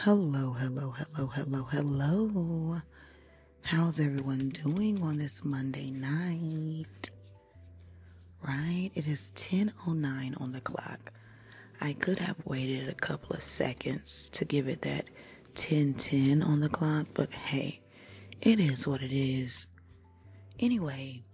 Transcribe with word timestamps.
Hello, 0.00 0.52
hello, 0.52 0.90
hello, 0.90 1.26
hello, 1.28 1.62
hello. 1.72 2.82
How's 3.62 3.98
everyone 3.98 4.50
doing 4.50 5.02
on 5.02 5.16
this 5.16 5.42
Monday 5.42 5.90
night? 5.90 7.10
Right? 8.46 8.90
It 8.94 9.08
is 9.08 9.32
10:09 9.34 10.34
on 10.38 10.52
the 10.52 10.60
clock. 10.60 11.12
I 11.80 11.94
could 11.94 12.18
have 12.18 12.36
waited 12.44 12.88
a 12.88 12.94
couple 12.94 13.34
of 13.34 13.42
seconds 13.42 14.28
to 14.34 14.44
give 14.44 14.68
it 14.68 14.82
that 14.82 15.08
10:10 15.54 16.42
on 16.42 16.60
the 16.60 16.68
clock, 16.68 17.06
but 17.14 17.32
hey, 17.32 17.80
it 18.42 18.60
is 18.60 18.86
what 18.86 19.02
it 19.02 19.12
is. 19.12 19.68
Anyway, 20.60 21.24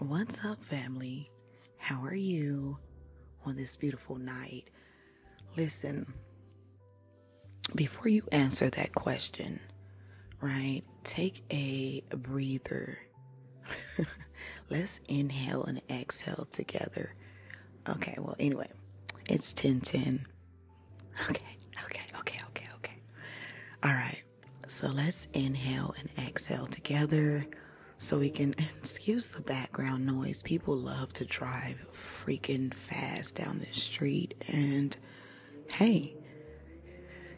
what's 0.00 0.44
up 0.44 0.62
family? 0.64 1.30
How 1.78 2.02
are 2.04 2.16
you 2.16 2.78
on 3.46 3.54
this 3.54 3.76
beautiful 3.76 4.16
night? 4.16 4.68
Listen, 5.56 6.12
before 7.74 8.08
you 8.08 8.22
answer 8.32 8.68
that 8.70 8.94
question, 8.94 9.60
right, 10.40 10.82
take 11.04 11.42
a 11.50 12.02
breather. 12.14 12.98
Let's 14.70 15.00
inhale 15.08 15.64
and 15.64 15.80
exhale 15.90 16.46
together. 16.50 17.14
Okay, 17.88 18.16
well, 18.18 18.36
anyway, 18.38 18.68
it's 19.28 19.52
1010. 19.52 20.26
Okay, 21.28 21.44
okay, 21.84 22.00
okay, 22.20 22.38
okay, 22.48 22.68
okay. 22.76 22.96
All 23.82 23.92
right, 23.92 24.22
so 24.66 24.88
let's 24.88 25.28
inhale 25.34 25.94
and 25.98 26.08
exhale 26.26 26.66
together 26.66 27.46
so 27.98 28.18
we 28.18 28.30
can 28.30 28.54
excuse 28.78 29.28
the 29.28 29.42
background 29.42 30.06
noise. 30.06 30.42
People 30.42 30.74
love 30.74 31.12
to 31.14 31.24
drive 31.26 31.84
freaking 31.92 32.72
fast 32.72 33.36
down 33.36 33.58
the 33.60 33.78
street, 33.78 34.42
and 34.48 34.96
hey, 35.68 36.16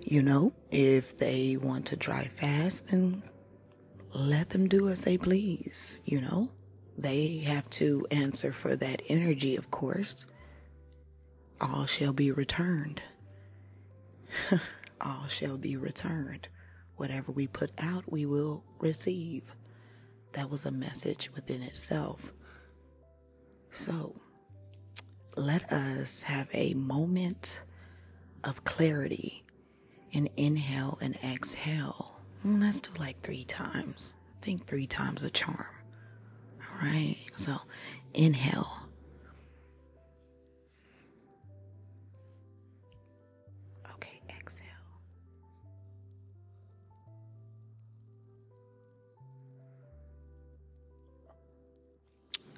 you 0.05 0.23
know, 0.23 0.53
if 0.71 1.17
they 1.17 1.57
want 1.57 1.87
to 1.87 1.97
drive 1.97 2.33
fast, 2.33 2.89
then 2.91 3.23
let 4.13 4.51
them 4.51 4.69
do 4.69 4.89
as 4.91 5.01
they 5.01 5.17
please. 5.17 6.01
You 6.05 6.21
know, 6.21 6.51
they 6.99 7.39
have 7.39 7.69
to 7.71 8.07
answer 8.11 8.53
for 8.53 8.77
that 8.77 9.01
energy, 9.09 9.57
of 9.57 9.71
course. 9.71 10.27
All 11.59 11.87
shall 11.87 12.13
be 12.13 12.31
returned. 12.31 13.03
All 15.01 15.27
shall 15.27 15.57
be 15.57 15.75
returned. 15.75 16.49
Whatever 16.97 17.33
we 17.33 17.47
put 17.47 17.71
out, 17.79 18.05
we 18.07 18.27
will 18.27 18.63
receive. 18.81 19.55
That 20.33 20.51
was 20.51 20.67
a 20.67 20.71
message 20.71 21.31
within 21.35 21.63
itself. 21.63 22.35
So, 23.71 24.21
let 25.35 25.73
us 25.73 26.23
have 26.23 26.51
a 26.53 26.75
moment 26.75 27.63
of 28.45 28.65
clarity 28.65 29.44
and 30.15 30.31
inhale 30.37 30.97
and 31.01 31.17
exhale. 31.25 32.13
Mm, 32.47 32.61
let's 32.63 32.81
do 32.81 32.91
like 32.99 33.21
three 33.23 33.45
times. 33.45 34.15
I 34.41 34.45
think 34.45 34.67
three 34.67 34.87
times 34.87 35.25
a 35.25 35.31
charm. 35.31 35.67
All 36.61 36.87
right. 36.87 37.17
So 37.35 37.59
inhale. 38.13 38.81
Okay, 43.95 44.21
exhale. 44.31 44.67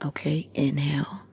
Okay, 0.05 0.49
inhale. 0.55 1.25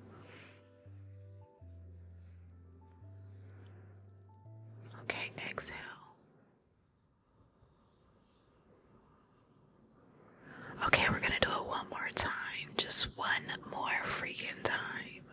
Okay, 10.85 11.05
we're 11.09 11.19
gonna 11.19 11.39
do 11.39 11.49
it 11.49 11.65
one 11.65 11.87
more 11.89 12.09
time. 12.15 12.69
Just 12.77 13.15
one 13.17 13.43
more 13.71 14.01
freaking 14.05 14.61
time. 14.63 15.23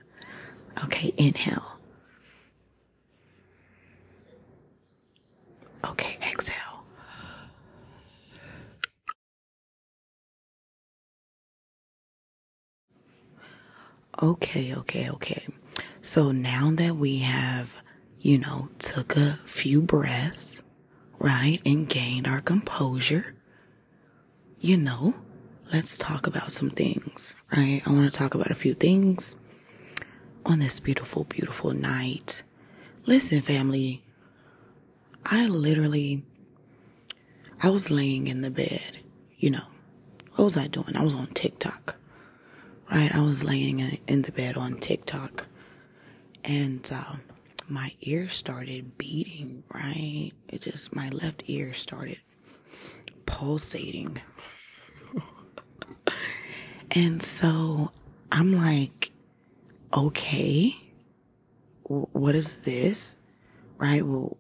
Okay, 0.85 1.13
inhale. 1.17 1.79
Okay, 5.85 6.19
exhale. 6.23 6.57
Okay, 14.23 14.75
okay, 14.75 15.09
okay. 15.11 15.47
So 16.03 16.31
now 16.31 16.71
that 16.73 16.97
we 16.97 17.19
have, 17.19 17.73
you 18.21 18.39
know, 18.39 18.69
took 18.79 19.17
a 19.17 19.39
few 19.47 19.81
breaths, 19.81 20.63
right, 21.19 21.61
and 21.65 21.89
gained 21.89 22.27
our 22.27 22.41
composure, 22.41 23.35
you 24.61 24.77
know, 24.77 25.15
let's 25.73 25.97
talk 25.99 26.27
about 26.27 26.53
some 26.53 26.71
things, 26.71 27.35
right? 27.57 27.83
I 27.87 27.91
want 27.91 28.11
to 28.11 28.19
talk 28.19 28.35
about 28.35 28.51
a 28.51 28.57
few 28.57 28.75
things 28.75 29.37
on 30.45 30.59
this 30.59 30.81
beautiful, 30.81 31.25
beautiful 31.25 31.73
night. 31.73 32.43
Listen, 33.07 33.41
family, 33.41 34.03
I 35.25 35.47
literally, 35.47 36.25
I 37.63 37.71
was 37.71 37.91
laying 37.91 38.27
in 38.27 38.43
the 38.43 38.51
bed, 38.51 38.99
you 39.39 39.51
know, 39.51 39.65
what 40.35 40.45
was 40.45 40.57
I 40.57 40.67
doing? 40.67 40.97
I 40.97 41.03
was 41.05 41.15
on 41.15 41.27
TikTok, 41.29 41.97
right? 42.91 43.15
I 43.15 43.21
was 43.21 43.45
laying 43.45 44.01
in 44.07 44.23
the 44.23 44.33
bed 44.33 44.57
on 44.57 44.79
TikTok 44.79 45.47
and, 46.45 46.91
uh, 46.93 47.17
my 47.69 47.95
ear 48.01 48.29
started 48.29 48.99
beating, 48.99 49.63
right? 49.73 50.33
It 50.49 50.63
just, 50.63 50.95
my 50.97 51.09
left 51.11 51.45
ear 51.47 51.73
started 51.73 52.19
pulsating 53.27 54.21
and 56.91 57.23
so 57.23 57.93
I'm 58.33 58.53
like, 58.53 59.13
okay, 59.93 60.77
what 61.85 62.35
is 62.35 62.59
this? 62.59 63.17
Right? 63.79 64.05
Well, 64.05 64.37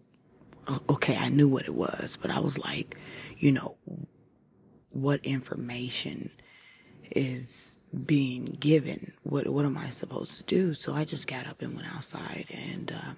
okay, 0.88 1.16
I 1.16 1.28
knew 1.28 1.48
what 1.48 1.64
it 1.64 1.74
was, 1.74 2.18
but 2.20 2.30
I 2.30 2.40
was 2.40 2.58
like, 2.58 2.96
you 3.38 3.52
know, 3.52 3.76
what 4.92 5.24
information 5.24 6.30
is 7.10 7.78
being 8.06 8.44
given? 8.44 9.12
What 9.22 9.48
what 9.48 9.64
am 9.64 9.78
I 9.78 9.90
supposed 9.90 10.36
to 10.36 10.42
do? 10.44 10.74
So 10.74 10.94
I 10.94 11.04
just 11.04 11.26
got 11.26 11.46
up 11.46 11.62
and 11.62 11.74
went 11.74 11.92
outside 11.92 12.46
and 12.50 12.92
uh, 12.92 13.12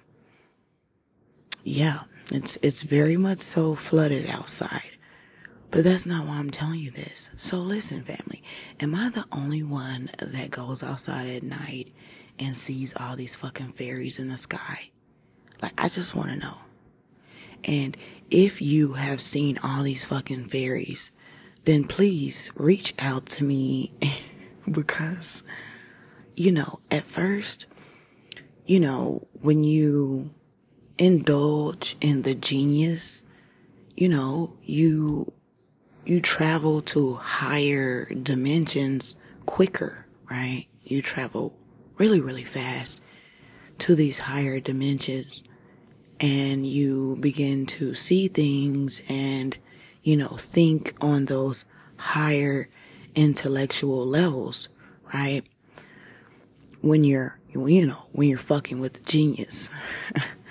yeah, 1.63 2.01
it's 2.31 2.57
it's 2.61 2.81
very 2.81 3.17
much 3.17 3.39
so 3.39 3.75
flooded 3.75 4.29
outside. 4.29 4.97
But 5.73 5.85
that's 5.85 6.05
not 6.05 6.27
why 6.27 6.35
I'm 6.35 6.51
telling 6.51 6.81
you 6.81 6.91
this. 6.91 7.31
So 7.35 7.57
listen, 7.57 8.03
family. 8.03 8.43
Am 8.79 8.93
I 8.93 9.09
the 9.09 9.25
only 9.31 9.63
one 9.63 10.11
that 10.19 10.51
goes 10.51 10.83
outside 10.83 11.27
at 11.27 11.41
night 11.41 11.91
and 12.37 12.55
sees 12.55 12.93
all 12.95 13.15
these 13.15 13.33
fucking 13.33 13.71
fairies 13.71 14.19
in 14.19 14.27
the 14.27 14.37
sky? 14.37 14.91
Like, 15.63 15.73
I 15.75 15.89
just 15.89 16.13
want 16.13 16.29
to 16.29 16.35
know. 16.35 16.57
And 17.63 17.97
if 18.29 18.61
you 18.61 18.93
have 18.93 19.19
seen 19.19 19.57
all 19.63 19.81
these 19.81 20.05
fucking 20.05 20.45
fairies, 20.49 21.11
then 21.65 21.85
please 21.85 22.51
reach 22.53 22.93
out 22.99 23.25
to 23.27 23.43
me 23.43 23.93
because, 24.71 25.41
you 26.35 26.51
know, 26.51 26.81
at 26.91 27.07
first, 27.07 27.65
you 28.67 28.79
know, 28.79 29.27
when 29.41 29.63
you 29.63 30.35
indulge 30.99 31.97
in 31.99 32.21
the 32.21 32.35
genius, 32.35 33.23
you 33.95 34.07
know, 34.07 34.55
you 34.61 35.33
you 36.05 36.19
travel 36.19 36.81
to 36.81 37.15
higher 37.15 38.05
dimensions 38.13 39.15
quicker, 39.45 40.05
right? 40.29 40.67
You 40.83 41.01
travel 41.01 41.57
really, 41.97 42.19
really 42.19 42.43
fast 42.43 43.01
to 43.79 43.95
these 43.95 44.19
higher 44.19 44.59
dimensions 44.59 45.43
and 46.19 46.65
you 46.65 47.17
begin 47.19 47.65
to 47.65 47.95
see 47.95 48.27
things 48.27 49.01
and, 49.07 49.57
you 50.03 50.15
know, 50.15 50.37
think 50.37 50.93
on 51.01 51.25
those 51.25 51.65
higher 51.97 52.69
intellectual 53.15 54.05
levels, 54.05 54.69
right? 55.13 55.43
When 56.81 57.03
you're, 57.03 57.39
you 57.49 57.87
know, 57.87 58.05
when 58.11 58.27
you're 58.29 58.37
fucking 58.37 58.79
with 58.79 59.05
genius. 59.05 59.69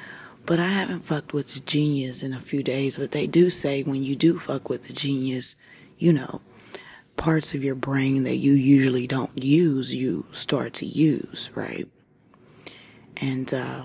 But 0.44 0.58
I 0.58 0.68
haven't 0.68 1.06
fucked 1.06 1.32
with 1.32 1.54
the 1.54 1.60
genius 1.60 2.22
in 2.22 2.32
a 2.32 2.40
few 2.40 2.62
days, 2.62 2.98
but 2.98 3.12
they 3.12 3.26
do 3.26 3.48
say 3.48 3.82
when 3.82 4.02
you 4.02 4.16
do 4.16 4.38
fuck 4.38 4.68
with 4.68 4.84
the 4.84 4.92
genius, 4.92 5.54
you 5.98 6.12
know, 6.12 6.42
parts 7.16 7.54
of 7.54 7.62
your 7.62 7.74
brain 7.76 8.24
that 8.24 8.36
you 8.36 8.52
usually 8.52 9.06
don't 9.06 9.42
use, 9.42 9.94
you 9.94 10.26
start 10.32 10.74
to 10.74 10.86
use, 10.86 11.50
right? 11.54 11.88
And, 13.16 13.52
uh, 13.54 13.84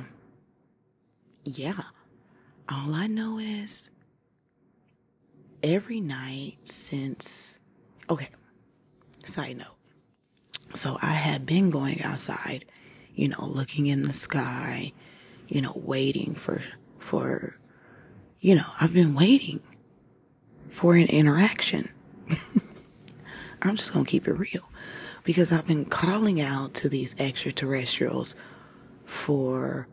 yeah, 1.43 1.83
all 2.67 2.93
I 2.93 3.07
know 3.07 3.37
is 3.37 3.91
every 5.61 6.01
night 6.01 6.57
since, 6.63 7.59
okay, 8.09 8.29
side 9.23 9.57
note. 9.57 9.77
So 10.73 10.97
I 11.01 11.13
had 11.13 11.45
been 11.45 11.69
going 11.69 12.01
outside, 12.01 12.65
you 13.15 13.29
know, 13.29 13.45
looking 13.45 13.87
in 13.87 14.03
the 14.03 14.13
sky, 14.13 14.93
you 15.47 15.61
know, 15.61 15.73
waiting 15.75 16.35
for, 16.35 16.61
for, 16.99 17.57
you 18.39 18.55
know, 18.55 18.65
I've 18.79 18.93
been 18.93 19.15
waiting 19.15 19.61
for 20.69 20.95
an 20.95 21.07
interaction. 21.07 21.89
I'm 23.61 23.75
just 23.75 23.93
going 23.93 24.05
to 24.05 24.11
keep 24.11 24.27
it 24.27 24.33
real 24.33 24.69
because 25.23 25.51
I've 25.51 25.67
been 25.67 25.85
calling 25.85 26.39
out 26.39 26.73
to 26.75 26.89
these 26.89 27.15
extraterrestrials 27.19 28.35
for 29.05 29.87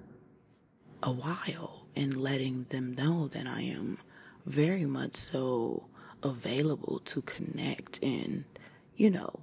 a 1.03 1.11
while 1.11 1.87
and 1.97 2.17
letting 2.17 2.65
them 2.71 2.95
know 2.95 3.29
that 3.29 3.47
I 3.47 3.63
am 3.63 3.99
very 4.45 4.85
much 4.85 5.17
so 5.17 5.85
available 6.23 7.01
to 7.07 7.23
connect 7.23 7.99
in, 8.03 8.45
you 8.97 9.11
know, 9.11 9.41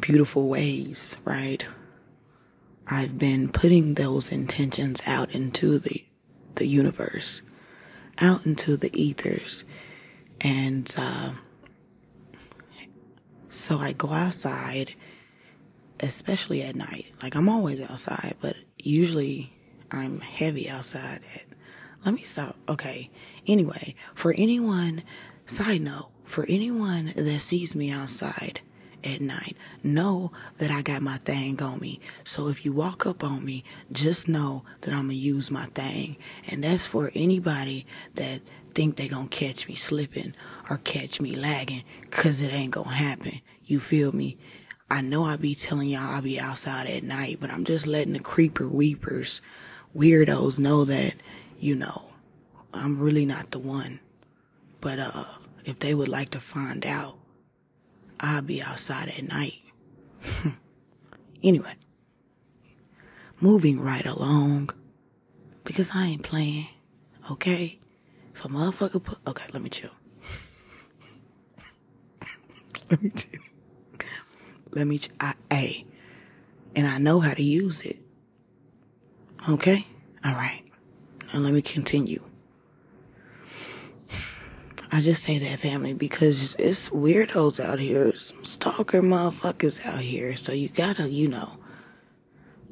beautiful 0.00 0.48
ways, 0.48 1.16
right? 1.24 1.64
I've 2.90 3.18
been 3.18 3.50
putting 3.50 3.94
those 3.94 4.32
intentions 4.32 5.02
out 5.06 5.30
into 5.32 5.78
the 5.78 6.04
the 6.54 6.66
universe, 6.66 7.42
out 8.20 8.44
into 8.46 8.76
the 8.76 8.90
ethers, 8.98 9.64
and 10.40 10.92
uh, 10.98 11.32
so 13.48 13.78
I 13.78 13.92
go 13.92 14.10
outside, 14.12 14.94
especially 16.00 16.62
at 16.62 16.74
night. 16.76 17.06
Like 17.22 17.36
I'm 17.36 17.48
always 17.48 17.80
outside, 17.80 18.36
but 18.40 18.56
usually 18.78 19.52
I'm 19.90 20.20
heavy 20.20 20.68
outside 20.68 21.20
at. 21.34 21.42
Let 22.04 22.14
me 22.14 22.22
stop. 22.22 22.56
Okay. 22.68 23.10
Anyway, 23.46 23.94
for 24.14 24.32
anyone, 24.38 25.02
side 25.46 25.82
note, 25.82 26.10
for 26.24 26.46
anyone 26.48 27.12
that 27.16 27.40
sees 27.40 27.74
me 27.74 27.90
outside 27.90 28.60
at 29.04 29.20
night, 29.20 29.56
know 29.82 30.32
that 30.58 30.70
I 30.70 30.82
got 30.82 31.02
my 31.02 31.18
thing 31.18 31.62
on 31.62 31.80
me. 31.80 32.00
So 32.24 32.48
if 32.48 32.64
you 32.64 32.72
walk 32.72 33.06
up 33.06 33.22
on 33.22 33.44
me, 33.44 33.64
just 33.92 34.28
know 34.28 34.64
that 34.82 34.92
I'm 34.92 35.02
gonna 35.02 35.14
use 35.14 35.50
my 35.50 35.66
thing. 35.66 36.16
And 36.48 36.64
that's 36.64 36.86
for 36.86 37.10
anybody 37.14 37.86
that 38.14 38.40
think 38.74 38.96
they 38.96 39.08
gonna 39.08 39.28
catch 39.28 39.68
me 39.68 39.74
slipping 39.74 40.34
or 40.68 40.78
catch 40.78 41.20
me 41.20 41.34
lagging, 41.34 41.84
cause 42.10 42.42
it 42.42 42.52
ain't 42.52 42.72
gonna 42.72 42.90
happen. 42.90 43.40
You 43.64 43.80
feel 43.80 44.12
me? 44.12 44.36
I 44.90 45.02
know 45.02 45.24
I 45.24 45.36
be 45.36 45.54
telling 45.54 45.90
y'all 45.90 46.16
I 46.16 46.20
be 46.20 46.40
outside 46.40 46.86
at 46.86 47.02
night, 47.02 47.38
but 47.40 47.50
I'm 47.50 47.64
just 47.64 47.86
letting 47.86 48.14
the 48.14 48.20
creeper 48.20 48.66
weepers, 48.66 49.42
weirdos 49.94 50.58
know 50.58 50.84
that, 50.86 51.14
you 51.58 51.74
know, 51.74 52.12
I'm 52.72 52.98
really 52.98 53.26
not 53.26 53.50
the 53.50 53.58
one. 53.58 54.00
But, 54.80 54.98
uh, 54.98 55.24
if 55.66 55.80
they 55.80 55.92
would 55.92 56.08
like 56.08 56.30
to 56.30 56.40
find 56.40 56.86
out, 56.86 57.17
I'll 58.20 58.42
be 58.42 58.62
outside 58.62 59.08
at 59.08 59.26
night. 59.26 59.62
anyway, 61.42 61.74
moving 63.40 63.80
right 63.80 64.04
along, 64.04 64.70
because 65.64 65.92
I 65.94 66.06
ain't 66.06 66.22
playing, 66.22 66.68
okay? 67.30 67.78
If 68.34 68.44
a 68.44 68.48
motherfucker 68.48 69.02
put, 69.02 69.18
okay, 69.26 69.44
let 69.52 69.62
me 69.62 69.70
chill. 69.70 69.90
let 72.90 73.02
me 73.02 73.10
chill. 73.10 73.40
Let 74.72 74.86
me, 74.86 74.98
ch- 74.98 75.10
I, 75.18 75.84
and 76.74 76.86
I 76.86 76.98
know 76.98 77.20
how 77.20 77.34
to 77.34 77.42
use 77.42 77.80
it. 77.80 77.98
Okay? 79.48 79.86
Alright. 80.24 80.64
Now 81.32 81.40
let 81.40 81.52
me 81.52 81.62
continue. 81.62 82.22
I 84.90 85.02
just 85.02 85.22
say 85.22 85.38
that 85.38 85.60
family 85.60 85.92
because 85.92 86.54
it's 86.54 86.88
weirdos 86.88 87.62
out 87.62 87.78
here, 87.78 88.16
some 88.16 88.44
stalker 88.44 89.02
motherfuckers 89.02 89.84
out 89.84 90.00
here. 90.00 90.34
So 90.36 90.52
you 90.52 90.68
gotta, 90.68 91.08
you 91.10 91.28
know, 91.28 91.58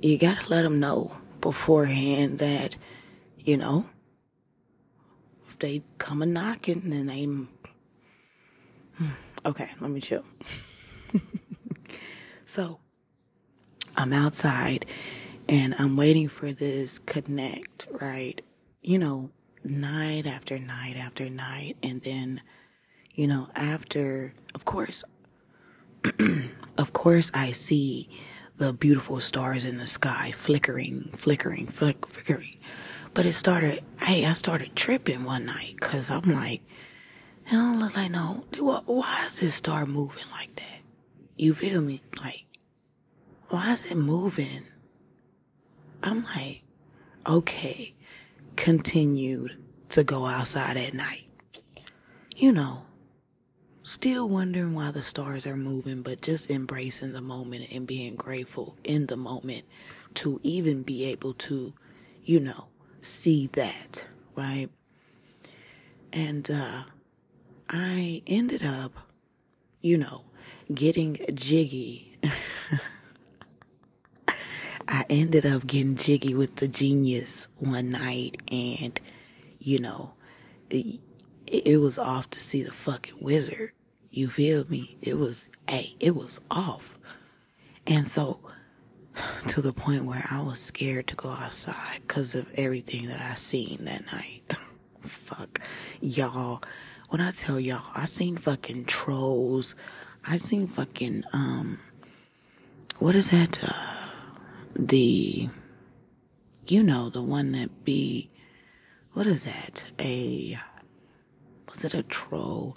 you 0.01 0.17
gotta 0.17 0.49
let 0.49 0.63
them 0.63 0.81
know 0.81 1.17
beforehand 1.41 2.39
that, 2.39 2.77
you 3.39 3.59
know, 3.59 3.91
if 5.49 5.59
they 5.59 5.83
come 5.99 6.23
a 6.23 6.27
knocking 6.27 6.91
and 6.91 7.09
they, 7.09 7.25
hmm, 7.25 9.11
okay, 9.45 9.71
let 9.81 9.91
me 9.91 10.01
chill. 10.01 10.25
so 12.45 12.81
I'm 13.95 14.15
outside 14.15 14.87
and 15.49 15.75
I'm 15.79 15.97
waiting 15.97 16.29
for 16.29 16.53
this 16.53 16.99
connect, 16.99 17.89
right? 17.91 18.41
You 18.83 18.99
know, 18.99 19.31
night 19.67 20.27
after 20.27 20.59
night 20.59 20.97
after 20.97 21.29
night. 21.29 21.77
And 21.83 22.03
then, 22.03 22.41
you 23.15 23.27
know, 23.27 23.49
after, 23.55 24.35
of 24.55 24.65
course, 24.65 25.05
of 26.79 26.93
course, 26.93 27.31
I 27.35 27.53
see 27.53 28.09
the 28.57 28.73
beautiful 28.73 29.21
stars 29.21 29.65
in 29.65 29.79
the 29.79 29.87
sky 29.87 30.33
flickering, 30.33 31.11
flickering, 31.17 31.67
flick, 31.67 32.07
flickering. 32.07 32.59
But 33.15 33.27
it 33.27 33.33
started, 33.33 33.83
hey, 34.01 34.25
I 34.25 34.33
started 34.35 34.77
tripping 34.77 35.25
one 35.25 35.47
night 35.47 35.77
because 35.81 36.11
I'm 36.11 36.33
like, 36.33 36.63
it 37.47 37.53
don't 37.53 37.81
look 37.81 37.97
like 37.97 38.11
no, 38.11 38.45
why 38.59 39.25
is 39.27 39.41
this 39.41 39.55
star 39.55 39.87
moving 39.87 40.25
like 40.33 40.55
that? 40.57 40.81
You 41.37 41.55
feel 41.55 41.81
me? 41.81 42.03
Like, 42.19 42.47
why 43.49 43.73
is 43.73 43.91
it 43.91 43.97
moving? 43.97 44.65
I'm 46.03 46.25
like, 46.25 46.63
okay 47.27 47.96
continued 48.57 49.57
to 49.91 50.03
go 50.03 50.27
outside 50.27 50.77
at 50.77 50.95
night. 50.95 51.29
You 52.35 52.53
know, 52.53 52.83
still 53.83 54.29
wondering 54.29 54.75
why 54.75 54.91
the 54.91 55.03
stars 55.03 55.47
are 55.47 55.57
moving, 55.57 56.03
but 56.03 56.21
just 56.21 56.51
embracing 56.51 57.13
the 57.13 57.21
moment 57.23 57.71
and 57.71 57.87
being 57.87 58.17
grateful 58.17 58.77
in 58.85 59.07
the 59.07 59.17
moment 59.17 59.65
to 60.15 60.41
even 60.43 60.83
be 60.83 61.05
able 61.05 61.35
to, 61.35 61.73
you 62.25 62.41
know, 62.41 62.67
see 63.01 63.47
that, 63.53 64.09
right? 64.35 64.69
And 66.13 66.51
uh, 66.51 66.83
I 67.69 68.23
ended 68.27 68.65
up, 68.65 68.93
you 69.81 69.99
know, 69.99 70.23
getting 70.73 71.19
jiggy 71.35 72.19
I 74.89 75.05
ended 75.11 75.45
up 75.45 75.67
getting 75.67 75.97
jiggy 75.97 76.35
with 76.35 76.57
the 76.57 76.69
genius 76.69 77.49
one 77.59 77.91
night 77.91 78.41
and, 78.51 78.99
you 79.59 79.81
know, 79.81 80.13
it, 80.71 81.01
it 81.47 81.81
was 81.81 81.99
off 81.99 82.31
to 82.31 82.41
see 82.41 82.63
the 82.63 82.73
fucking 82.73 83.17
wizard. 83.21 83.73
You 84.11 84.31
feel 84.31 84.65
me? 84.69 84.97
It 85.03 85.19
was, 85.19 85.49
hey, 85.69 85.97
it 85.99 86.15
was 86.15 86.41
off. 86.51 86.99
And 87.87 88.09
so, 88.09 88.41
to 89.49 89.61
the 89.61 89.73
point 89.73 90.05
where 90.05 90.27
I 90.31 90.41
was 90.41 90.61
scared 90.61 91.09
to 91.09 91.17
go 91.17 91.31
outside 91.31 92.01
because 92.07 92.35
of 92.35 92.47
everything 92.55 93.09
that 93.09 93.21
I 93.21 93.35
seen 93.35 93.85
that 93.87 94.07
night. 94.13 94.43
Fuck. 95.01 95.61
Y'all, 96.01 96.63
when 97.09 97.21
I 97.21 97.33
tell 97.33 97.59
y'all, 97.59 97.91
I 97.95 98.05
seen 98.05 98.37
fucking 98.37 98.85
trolls. 98.85 99.75
I 100.25 100.37
seen 100.37 100.67
fucking, 100.67 101.25
um, 101.33 101.79
what 102.99 103.15
is 103.15 103.31
that, 103.31 103.63
uh, 103.63 104.06
the, 104.79 105.49
you 106.67 106.83
know, 106.83 107.09
the 107.11 107.23
one 107.23 107.53
that 107.53 107.85
be, 107.85 108.31
what 109.13 109.27
is 109.27 109.45
that? 109.45 109.87
A, 109.99 110.59
was 111.69 111.85
it 111.85 111.95
a 111.95 112.03
troll? 112.03 112.77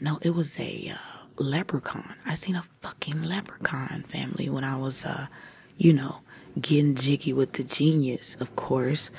No, 0.00 0.18
it 0.22 0.30
was 0.30 0.60
a 0.60 0.92
uh, 0.94 1.26
leprechaun. 1.36 2.16
I 2.26 2.34
seen 2.34 2.56
a 2.56 2.62
fucking 2.62 3.22
leprechaun 3.22 4.04
family 4.08 4.48
when 4.48 4.64
I 4.64 4.76
was, 4.76 5.04
uh, 5.04 5.28
you 5.76 5.92
know, 5.92 6.20
getting 6.60 6.94
jiggy 6.94 7.32
with 7.32 7.54
the 7.54 7.64
genius, 7.64 8.36
of 8.36 8.54
course. 8.54 9.10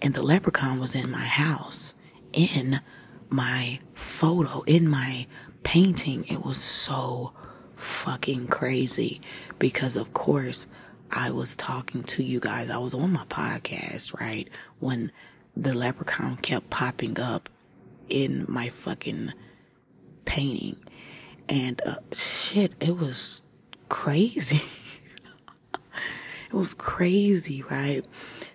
And 0.00 0.14
the 0.14 0.22
leprechaun 0.22 0.80
was 0.80 0.94
in 0.94 1.10
my 1.10 1.24
house, 1.24 1.94
in 2.32 2.80
my 3.28 3.80
photo, 3.94 4.62
in 4.62 4.88
my 4.88 5.26
painting. 5.62 6.24
It 6.28 6.44
was 6.44 6.58
so 6.58 7.32
fucking 7.76 8.46
crazy 8.48 9.20
because, 9.58 9.96
of 9.96 10.12
course, 10.14 10.66
I 11.10 11.30
was 11.30 11.56
talking 11.56 12.02
to 12.04 12.22
you 12.22 12.40
guys. 12.40 12.70
I 12.70 12.78
was 12.78 12.94
on 12.94 13.12
my 13.12 13.24
podcast, 13.26 14.18
right? 14.20 14.48
When 14.80 15.12
the 15.56 15.74
leprechaun 15.74 16.36
kept 16.36 16.70
popping 16.70 17.18
up 17.20 17.48
in 18.08 18.44
my 18.48 18.68
fucking 18.68 19.32
painting. 20.24 20.76
And 21.48 21.80
uh, 21.86 21.96
shit, 22.12 22.72
it 22.80 22.98
was 22.98 23.42
crazy. 23.88 24.62
it 25.74 26.54
was 26.54 26.74
crazy, 26.74 27.62
right? 27.62 28.04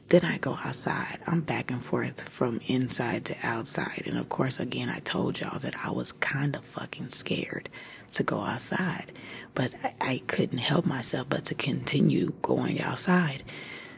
Then 0.10 0.26
I 0.26 0.40
go 0.40 0.58
outside. 0.64 1.20
I'm 1.28 1.42
back 1.42 1.70
and 1.70 1.84
forth 1.84 2.28
from 2.30 2.62
inside 2.66 3.26
to 3.26 3.36
outside. 3.44 4.04
And 4.06 4.18
of 4.18 4.28
course, 4.28 4.60
again, 4.60 4.90
I 4.90 5.00
told 5.00 5.40
y'all 5.40 5.60
that 5.60 5.76
I 5.86 5.92
was 5.92 6.12
kind 6.12 6.56
of 6.56 6.66
fucking 6.66 7.10
scared 7.10 7.70
to 8.14 8.24
go 8.24 8.42
outside, 8.42 9.12
but 9.60 9.74
I, 9.84 9.94
I 10.00 10.22
couldn't 10.28 10.60
help 10.60 10.86
myself 10.86 11.28
but 11.28 11.44
to 11.48 11.54
continue 11.54 12.32
going 12.42 12.80
outside. 12.80 13.44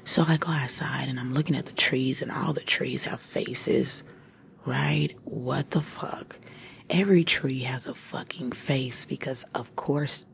So 0.03 0.25
I 0.27 0.37
go 0.37 0.49
outside 0.49 1.07
and 1.07 1.19
I'm 1.19 1.35
looking 1.35 1.55
at 1.55 1.67
the 1.67 1.71
trees 1.71 2.23
and 2.23 2.31
all 2.31 2.51
the 2.51 2.61
trees 2.61 3.05
have 3.05 3.21
faces, 3.21 4.03
right? 4.65 5.15
What 5.23 5.69
the 5.69 5.83
fuck? 5.83 6.37
Every 6.89 7.23
tree 7.23 7.59
has 7.59 7.85
a 7.85 7.93
fucking 7.93 8.53
face 8.53 9.05
because 9.05 9.43
of 9.53 9.75
course 9.75 10.25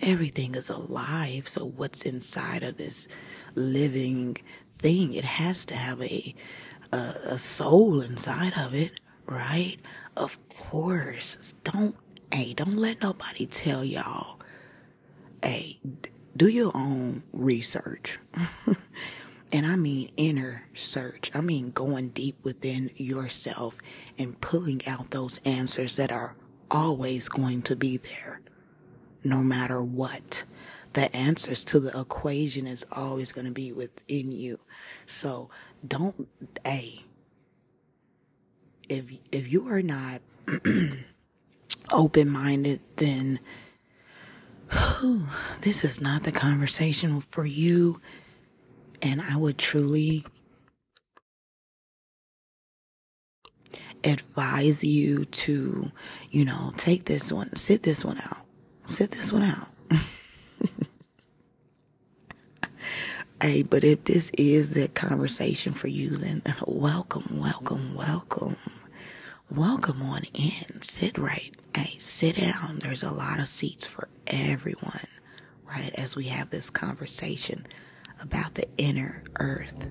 everything 0.00 0.54
is 0.54 0.70
alive. 0.70 1.48
So 1.48 1.64
what's 1.64 2.02
inside 2.02 2.62
of 2.62 2.76
this 2.76 3.08
living 3.56 4.36
thing? 4.78 5.12
It 5.12 5.24
has 5.24 5.66
to 5.66 5.74
have 5.74 6.00
a, 6.00 6.36
a, 6.92 7.14
a 7.24 7.38
soul 7.40 8.00
inside 8.00 8.52
of 8.56 8.76
it, 8.76 8.92
right? 9.26 9.78
Of 10.16 10.38
course. 10.48 11.52
Don't, 11.64 11.96
hey, 12.32 12.54
don't 12.54 12.76
let 12.76 13.02
nobody 13.02 13.46
tell 13.46 13.84
y'all, 13.84 14.38
hey, 15.42 15.80
do 16.36 16.48
your 16.48 16.72
own 16.74 17.22
research. 17.32 18.18
and 19.52 19.66
I 19.66 19.76
mean 19.76 20.10
inner 20.16 20.68
search. 20.74 21.30
I 21.34 21.40
mean 21.40 21.70
going 21.70 22.10
deep 22.10 22.36
within 22.42 22.90
yourself 22.96 23.76
and 24.18 24.40
pulling 24.40 24.86
out 24.86 25.10
those 25.10 25.38
answers 25.44 25.96
that 25.96 26.12
are 26.12 26.36
always 26.70 27.28
going 27.28 27.62
to 27.62 27.74
be 27.76 27.96
there, 27.96 28.40
no 29.24 29.38
matter 29.42 29.82
what. 29.82 30.44
The 30.92 31.14
answers 31.14 31.64
to 31.66 31.78
the 31.78 31.98
equation 31.98 32.66
is 32.66 32.84
always 32.90 33.32
going 33.32 33.46
to 33.46 33.52
be 33.52 33.72
within 33.72 34.32
you. 34.32 34.58
So 35.06 35.50
don't, 35.86 36.28
hey, 36.64 37.04
if, 38.88 39.04
if 39.30 39.50
you 39.50 39.68
are 39.68 39.82
not 39.82 40.20
open 41.92 42.30
minded, 42.30 42.80
then 42.96 43.40
whew, 44.70 45.26
this 45.62 45.84
is 45.84 46.00
not 46.00 46.24
the 46.24 46.32
conversation 46.32 47.22
for 47.30 47.46
you. 47.46 48.00
And 49.02 49.20
I 49.22 49.36
would 49.36 49.58
truly 49.58 50.26
advise 54.04 54.84
you 54.84 55.24
to, 55.26 55.90
you 56.30 56.44
know, 56.44 56.72
take 56.76 57.04
this 57.06 57.32
one, 57.32 57.54
sit 57.56 57.82
this 57.82 58.04
one 58.04 58.18
out, 58.18 58.44
sit 58.90 59.10
this 59.12 59.32
one 59.32 59.42
out. 59.42 59.68
hey, 63.42 63.62
but 63.62 63.84
if 63.84 64.04
this 64.04 64.30
is 64.38 64.70
the 64.70 64.88
conversation 64.88 65.72
for 65.72 65.88
you, 65.88 66.16
then 66.16 66.42
welcome, 66.66 67.40
welcome, 67.40 67.94
welcome. 67.94 68.56
Welcome 69.50 70.02
on 70.02 70.24
in. 70.34 70.82
Sit 70.82 71.18
right. 71.18 71.54
Hey, 71.74 71.96
sit 71.98 72.36
down. 72.36 72.78
There's 72.80 73.02
a 73.02 73.10
lot 73.10 73.38
of 73.38 73.48
seats 73.48 73.86
for 73.86 74.08
everyone, 74.26 75.06
right? 75.64 75.92
As 75.94 76.16
we 76.16 76.24
have 76.24 76.50
this 76.50 76.68
conversation 76.70 77.66
about 78.20 78.54
the 78.54 78.66
inner 78.76 79.22
earth, 79.38 79.90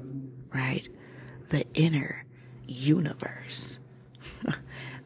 right? 0.53 0.88
The 1.50 1.65
inner 1.74 2.25
universe 2.67 3.79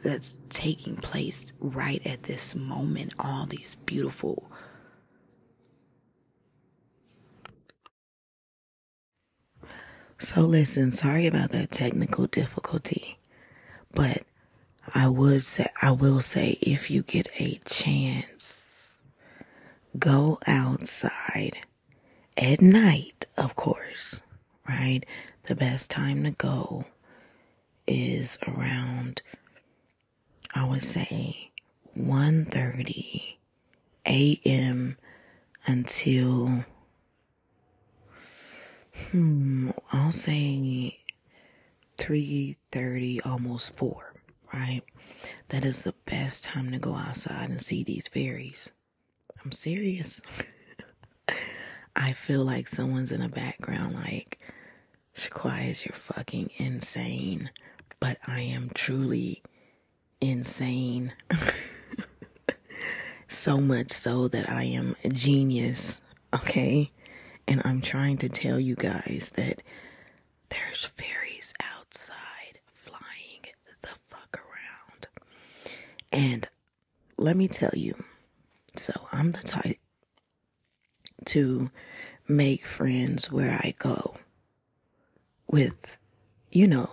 that's 0.03 0.39
taking 0.49 0.95
place 0.97 1.53
right 1.59 2.01
at 2.05 2.23
this 2.23 2.55
moment. 2.55 3.13
All 3.19 3.45
these 3.45 3.75
beautiful 3.85 4.51
So 10.17 10.41
listen, 10.41 10.91
sorry 10.93 11.27
about 11.27 11.51
that 11.51 11.69
technical 11.71 12.27
difficulty, 12.27 13.19
but 13.91 14.23
I 14.93 15.07
would 15.07 15.43
say, 15.43 15.67
I 15.81 15.91
will 15.91 16.19
say 16.21 16.57
if 16.61 16.89
you 16.91 17.03
get 17.03 17.27
a 17.39 17.59
chance, 17.65 19.07
go 19.97 20.39
outside 20.45 21.59
at 22.37 22.61
night, 22.61 23.25
of 23.37 23.55
course, 23.55 24.21
right? 24.67 25.05
The 25.43 25.55
best 25.55 25.89
time 25.91 26.23
to 26.23 26.31
go 26.31 26.85
is 27.87 28.39
around, 28.47 29.21
I 30.55 30.65
would 30.67 30.83
say 30.83 31.51
1.30 31.97 33.35
a.m. 34.05 34.97
until, 35.65 36.65
hmm, 39.11 39.69
I'll 39.91 40.11
say 40.11 40.99
3.30, 41.97 43.25
almost 43.25 43.75
4, 43.77 44.12
right? 44.53 44.81
That 45.49 45.65
is 45.65 45.83
the 45.83 45.95
best 46.05 46.43
time 46.43 46.71
to 46.71 46.79
go 46.79 46.95
outside 46.95 47.49
and 47.49 47.61
see 47.61 47.83
these 47.83 48.07
fairies. 48.07 48.71
I'm 49.43 49.51
serious. 49.51 50.21
I 51.95 52.13
feel 52.13 52.43
like 52.43 52.67
someone's 52.67 53.11
in 53.11 53.21
the 53.21 53.29
background 53.29 53.95
like, 53.95 54.39
Shaquai, 55.15 55.85
you're 55.85 55.95
fucking 55.95 56.51
insane. 56.57 57.49
But 57.99 58.17
I 58.27 58.41
am 58.41 58.71
truly 58.73 59.41
insane. 60.21 61.13
so 63.27 63.59
much 63.59 63.91
so 63.91 64.27
that 64.27 64.49
I 64.49 64.63
am 64.63 64.95
a 65.03 65.09
genius, 65.09 66.01
okay? 66.33 66.91
And 67.47 67.61
I'm 67.65 67.81
trying 67.81 68.17
to 68.19 68.29
tell 68.29 68.59
you 68.59 68.75
guys 68.75 69.31
that 69.35 69.61
there's 70.49 70.85
fairies 70.85 71.53
outside 71.59 72.59
flying 72.67 73.45
the 73.81 73.89
fuck 74.09 74.39
around. 74.39 75.07
And 76.13 76.47
let 77.17 77.35
me 77.35 77.47
tell 77.47 77.71
you, 77.73 77.95
so 78.75 78.93
I'm 79.11 79.31
the 79.31 79.41
type 79.41 79.79
to 81.25 81.71
make 82.27 82.65
friends 82.65 83.31
where 83.31 83.53
I 83.53 83.73
go 83.79 84.17
with, 85.47 85.97
you 86.51 86.67
know, 86.67 86.89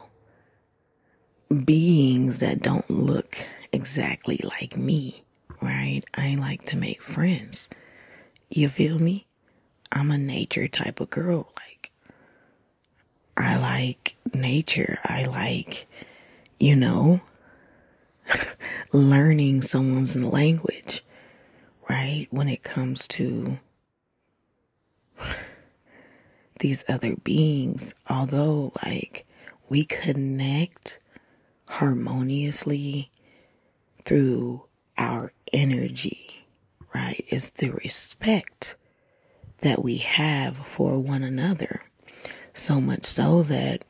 beings 1.64 2.40
that 2.40 2.60
don't 2.60 2.88
look 2.90 3.36
exactly 3.72 4.40
like 4.42 4.76
me, 4.78 5.22
right? 5.60 6.02
I 6.14 6.36
like 6.36 6.64
to 6.66 6.78
make 6.78 7.02
friends. 7.02 7.68
You 8.48 8.70
feel 8.70 8.98
me? 8.98 9.26
I'm 9.92 10.10
a 10.10 10.16
nature 10.18 10.66
type 10.66 10.98
of 10.98 11.10
girl. 11.10 11.52
Like, 11.56 11.92
I 13.36 13.56
like 13.58 14.16
nature. 14.32 14.98
I 15.04 15.24
like, 15.24 15.86
you 16.58 16.74
know, 16.74 17.20
learning 18.92 19.62
someone's 19.62 20.16
language, 20.16 21.04
right? 21.88 22.26
When 22.30 22.48
it 22.48 22.62
comes 22.62 23.06
to 23.08 23.58
these 26.60 26.84
other 26.88 27.16
beings, 27.16 27.94
although 28.08 28.72
like 28.84 29.26
we 29.68 29.84
connect 29.84 30.98
harmoniously 31.68 33.10
through 34.04 34.64
our 34.98 35.32
energy, 35.52 36.46
right? 36.94 37.24
It's 37.28 37.50
the 37.50 37.70
respect 37.70 38.76
that 39.58 39.82
we 39.82 39.98
have 39.98 40.56
for 40.58 40.98
one 40.98 41.22
another. 41.22 41.82
So 42.52 42.80
much 42.80 43.06
so 43.06 43.42
that, 43.44 43.84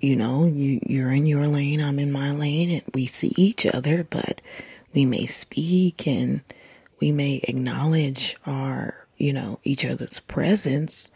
you 0.00 0.16
know, 0.16 0.46
you, 0.46 0.80
you're 0.86 1.10
in 1.10 1.26
your 1.26 1.46
lane, 1.46 1.80
I'm 1.80 1.98
in 1.98 2.12
my 2.12 2.30
lane, 2.32 2.70
and 2.70 2.82
we 2.94 3.06
see 3.06 3.32
each 3.36 3.66
other, 3.66 4.06
but 4.08 4.40
we 4.92 5.04
may 5.04 5.26
speak 5.26 6.06
and 6.06 6.42
we 7.00 7.12
may 7.12 7.40
acknowledge 7.44 8.36
our, 8.46 9.06
you 9.16 9.32
know, 9.32 9.60
each 9.64 9.84
other's 9.84 10.20
presence, 10.20 11.10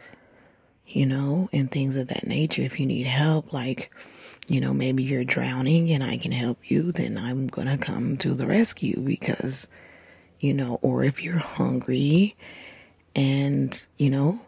you 0.87 1.05
know, 1.05 1.49
and 1.51 1.71
things 1.71 1.97
of 1.97 2.07
that 2.07 2.27
nature. 2.27 2.61
If 2.61 2.79
you 2.79 2.85
need 2.85 3.07
help, 3.07 3.51
like, 3.53 3.91
you 4.47 4.59
know, 4.59 4.73
maybe 4.73 5.03
you're 5.03 5.23
drowning 5.23 5.89
and 5.91 6.03
I 6.03 6.17
can 6.17 6.31
help 6.31 6.69
you, 6.69 6.91
then 6.91 7.17
I'm 7.17 7.47
going 7.47 7.67
to 7.67 7.77
come 7.77 8.17
to 8.17 8.33
the 8.33 8.45
rescue 8.45 8.99
because, 8.99 9.69
you 10.39 10.53
know, 10.53 10.79
or 10.81 11.03
if 11.03 11.23
you're 11.23 11.37
hungry 11.37 12.35
and, 13.15 13.85
you 13.97 14.09
know, 14.09 14.39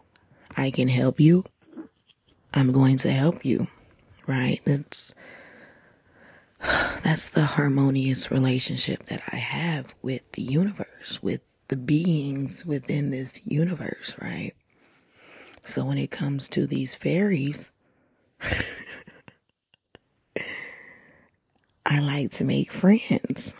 I 0.56 0.70
can 0.70 0.88
help 0.88 1.20
you, 1.20 1.44
I'm 2.52 2.72
going 2.72 2.96
to 2.98 3.10
help 3.10 3.44
you, 3.44 3.68
right? 4.26 4.60
That's, 4.64 5.14
that's 6.60 7.28
the 7.30 7.44
harmonious 7.44 8.30
relationship 8.30 9.06
that 9.06 9.22
I 9.32 9.36
have 9.36 9.94
with 10.02 10.30
the 10.32 10.42
universe, 10.42 11.22
with 11.22 11.40
the 11.68 11.76
beings 11.76 12.64
within 12.64 13.10
this 13.10 13.46
universe, 13.46 14.14
right? 14.20 14.52
So 15.64 15.84
when 15.84 15.98
it 15.98 16.10
comes 16.10 16.48
to 16.50 16.66
these 16.66 16.94
fairies, 16.94 17.70
I 21.88 22.00
like 22.00 22.32
to 22.32 22.44
make 22.44 22.72
friends. 22.72 23.54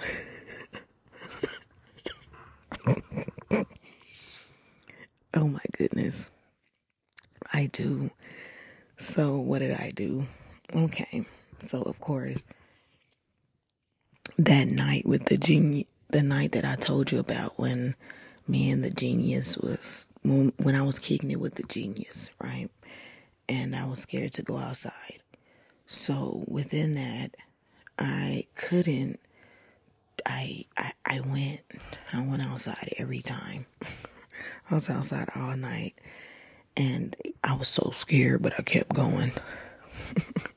oh 5.35 5.49
my 5.49 5.61
goodness. 5.77 6.31
I 7.53 7.67
do. 7.67 8.11
So, 8.99 9.37
what 9.37 9.61
did 9.61 9.73
I 9.73 9.91
do? 9.95 10.27
Okay. 10.75 11.25
So, 11.63 11.83
of 11.83 12.01
course, 12.01 12.45
that 14.39 14.69
night 14.69 15.07
with 15.07 15.27
the 15.27 15.37
genius, 15.37 15.89
the 16.11 16.23
night 16.23 16.53
that 16.53 16.65
I 16.65 16.77
told 16.77 17.11
you 17.11 17.19
about 17.19 17.59
when 17.59 17.95
me 18.47 18.71
and 18.71 18.85
the 18.85 18.91
genius 18.91 19.57
was, 19.59 20.07
when, 20.23 20.53
when 20.59 20.75
I 20.75 20.83
was 20.83 20.99
kicking 20.99 21.31
it 21.31 21.41
with 21.41 21.55
the 21.55 21.63
genius, 21.65 22.31
right? 22.41 22.71
And 23.49 23.75
I 23.75 23.87
was 23.87 24.01
scared 24.01 24.33
to 24.35 24.43
go 24.43 24.59
outside. 24.59 25.21
So, 25.87 26.45
within 26.49 26.93
that, 26.93 27.37
I 27.99 28.47
couldn't, 28.57 29.21
I, 30.25 30.65
I, 30.77 30.93
I 31.05 31.21
went, 31.21 31.61
I 32.13 32.21
went 32.27 32.43
outside 32.43 32.93
every 32.99 33.21
time. 33.21 33.67
I 34.71 34.75
was 34.75 34.91
outside 34.91 35.29
all 35.35 35.57
night 35.57 35.95
and 36.77 37.17
I 37.43 37.55
was 37.55 37.69
so 37.69 37.91
scared, 37.93 38.43
but 38.43 38.55
I 38.59 38.63
kept 38.63 38.95
going. 38.95 39.33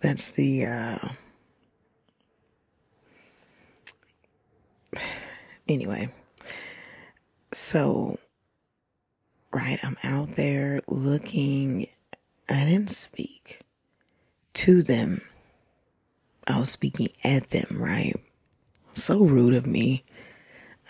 That's 0.00 0.32
the, 0.32 0.66
uh, 0.66 1.08
anyway. 5.68 6.10
So, 7.52 8.18
right, 9.52 9.78
I'm 9.82 9.96
out 10.02 10.36
there 10.36 10.80
looking. 10.88 11.88
I 12.48 12.64
didn't 12.64 12.90
speak 12.90 13.60
to 14.54 14.82
them. 14.82 15.22
I 16.46 16.58
was 16.58 16.70
speaking 16.70 17.08
at 17.22 17.50
them, 17.50 17.76
right? 17.78 18.16
So 18.94 19.18
rude 19.20 19.54
of 19.54 19.66
me. 19.66 20.04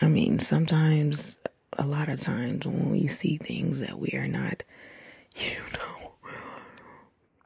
I 0.00 0.08
mean, 0.08 0.38
sometimes, 0.38 1.38
a 1.78 1.86
lot 1.86 2.08
of 2.08 2.20
times 2.20 2.66
when 2.66 2.90
we 2.90 3.06
see 3.06 3.36
things 3.36 3.80
that 3.80 3.98
we 3.98 4.10
are 4.14 4.26
not, 4.28 4.62
you 5.36 5.56
know, 5.74 6.01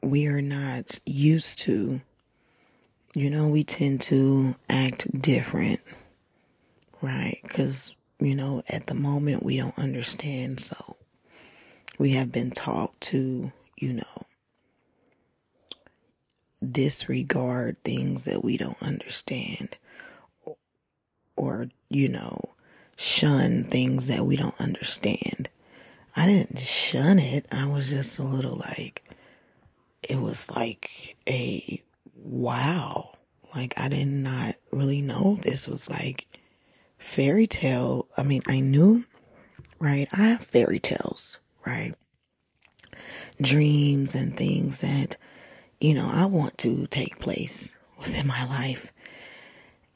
we 0.09 0.27
are 0.27 0.41
not 0.41 0.99
used 1.05 1.59
to, 1.59 2.01
you 3.15 3.29
know, 3.29 3.47
we 3.47 3.63
tend 3.63 4.01
to 4.01 4.55
act 4.69 5.21
different, 5.21 5.81
right? 7.01 7.39
Because, 7.43 7.95
you 8.19 8.35
know, 8.35 8.63
at 8.69 8.87
the 8.87 8.95
moment 8.95 9.43
we 9.43 9.57
don't 9.57 9.77
understand. 9.77 10.59
So 10.59 10.97
we 11.99 12.11
have 12.11 12.31
been 12.31 12.51
taught 12.51 12.99
to, 13.01 13.51
you 13.77 13.93
know, 13.93 14.25
disregard 16.71 17.77
things 17.83 18.25
that 18.25 18.43
we 18.43 18.57
don't 18.57 18.81
understand 18.81 19.77
or, 21.35 21.69
you 21.89 22.09
know, 22.09 22.51
shun 22.97 23.63
things 23.63 24.07
that 24.07 24.25
we 24.25 24.35
don't 24.35 24.59
understand. 24.59 25.49
I 26.15 26.25
didn't 26.25 26.59
shun 26.59 27.19
it. 27.19 27.45
I 27.51 27.67
was 27.67 27.91
just 27.91 28.19
a 28.19 28.23
little 28.23 28.55
like, 28.55 29.03
it 30.07 30.21
was 30.21 30.49
like 30.51 31.17
a 31.27 31.83
wow. 32.15 33.17
Like 33.55 33.73
I 33.77 33.87
did 33.89 34.07
not 34.07 34.55
really 34.71 35.01
know 35.01 35.37
this 35.41 35.67
was 35.67 35.89
like 35.89 36.27
fairy 36.97 37.47
tale. 37.47 38.07
I 38.17 38.23
mean, 38.23 38.41
I 38.47 38.59
knew, 38.59 39.05
right? 39.79 40.07
I 40.11 40.23
have 40.23 40.43
fairy 40.43 40.79
tales, 40.79 41.39
right? 41.65 41.93
Dreams 43.41 44.15
and 44.15 44.35
things 44.35 44.79
that, 44.79 45.17
you 45.79 45.93
know, 45.93 46.09
I 46.11 46.25
want 46.25 46.57
to 46.59 46.87
take 46.87 47.19
place 47.19 47.75
within 47.99 48.27
my 48.27 48.45
life. 48.45 48.91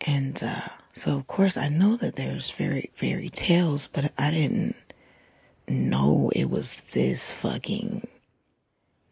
And, 0.05 0.41
uh, 0.43 0.67
so 0.93 1.15
of 1.15 1.27
course 1.27 1.55
I 1.55 1.69
know 1.69 1.95
that 1.97 2.15
there's 2.15 2.49
fairy 2.49 2.91
fairy 2.93 3.29
tales, 3.29 3.87
but 3.87 4.11
I 4.17 4.31
didn't 4.31 4.75
know 5.67 6.31
it 6.35 6.49
was 6.49 6.81
this 6.91 7.31
fucking 7.31 8.07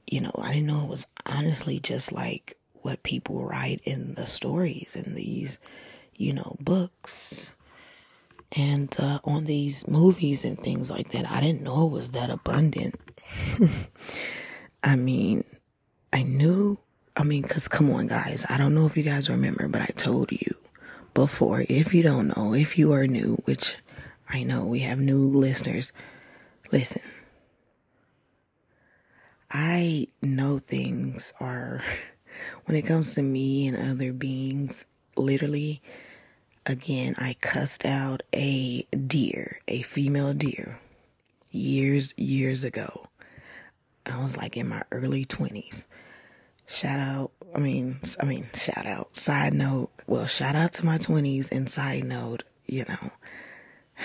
you 0.09 0.21
know, 0.21 0.31
I 0.37 0.53
didn't 0.53 0.67
know 0.67 0.83
it 0.83 0.89
was 0.89 1.07
honestly 1.25 1.79
just 1.79 2.11
like 2.11 2.57
what 2.81 3.03
people 3.03 3.45
write 3.45 3.81
in 3.83 4.15
the 4.15 4.25
stories 4.25 4.95
in 4.95 5.13
these, 5.13 5.59
you 6.15 6.33
know, 6.33 6.55
books 6.59 7.55
and 8.53 8.95
uh, 8.99 9.19
on 9.23 9.45
these 9.45 9.87
movies 9.87 10.43
and 10.45 10.59
things 10.59 10.89
like 10.89 11.11
that. 11.11 11.29
I 11.29 11.41
didn't 11.41 11.61
know 11.61 11.85
it 11.85 11.91
was 11.91 12.09
that 12.09 12.31
abundant. 12.31 12.99
I 14.83 14.95
mean, 14.95 15.43
I 16.11 16.23
knew, 16.23 16.79
I 17.15 17.23
mean, 17.23 17.43
because 17.43 17.67
come 17.67 17.91
on, 17.91 18.07
guys, 18.07 18.45
I 18.49 18.57
don't 18.57 18.73
know 18.73 18.87
if 18.87 18.97
you 18.97 19.03
guys 19.03 19.29
remember, 19.29 19.67
but 19.67 19.81
I 19.81 19.91
told 19.95 20.31
you 20.31 20.55
before. 21.13 21.65
If 21.69 21.93
you 21.93 22.01
don't 22.01 22.35
know, 22.35 22.55
if 22.55 22.79
you 22.79 22.93
are 22.93 23.05
new, 23.05 23.35
which 23.45 23.75
I 24.27 24.41
know 24.41 24.63
we 24.63 24.79
have 24.79 24.99
new 24.99 25.29
listeners, 25.29 25.91
listen. 26.71 27.03
I 29.51 30.07
know 30.21 30.59
things 30.59 31.33
are, 31.39 31.81
when 32.65 32.77
it 32.77 32.83
comes 32.83 33.15
to 33.15 33.21
me 33.21 33.67
and 33.67 33.91
other 33.91 34.13
beings, 34.13 34.85
literally, 35.15 35.81
again, 36.65 37.15
I 37.17 37.35
cussed 37.41 37.85
out 37.85 38.21
a 38.33 38.83
deer, 38.91 39.61
a 39.67 39.81
female 39.81 40.33
deer, 40.33 40.79
years, 41.51 42.13
years 42.17 42.63
ago. 42.63 43.07
I 44.05 44.21
was 44.21 44.37
like 44.37 44.55
in 44.55 44.67
my 44.67 44.83
early 44.91 45.25
20s. 45.25 45.85
Shout 46.67 46.99
out, 46.99 47.31
I 47.55 47.59
mean, 47.59 47.99
I 48.21 48.25
mean, 48.25 48.47
shout 48.53 48.85
out, 48.85 49.15
side 49.15 49.55
note, 49.55 49.89
well, 50.05 50.27
shout 50.27 50.55
out 50.55 50.73
to 50.73 50.85
my 50.85 50.99
20s 50.99 51.51
and 51.51 51.71
side 51.71 52.03
note, 52.03 52.43
you 52.67 52.85
know, 52.87 53.11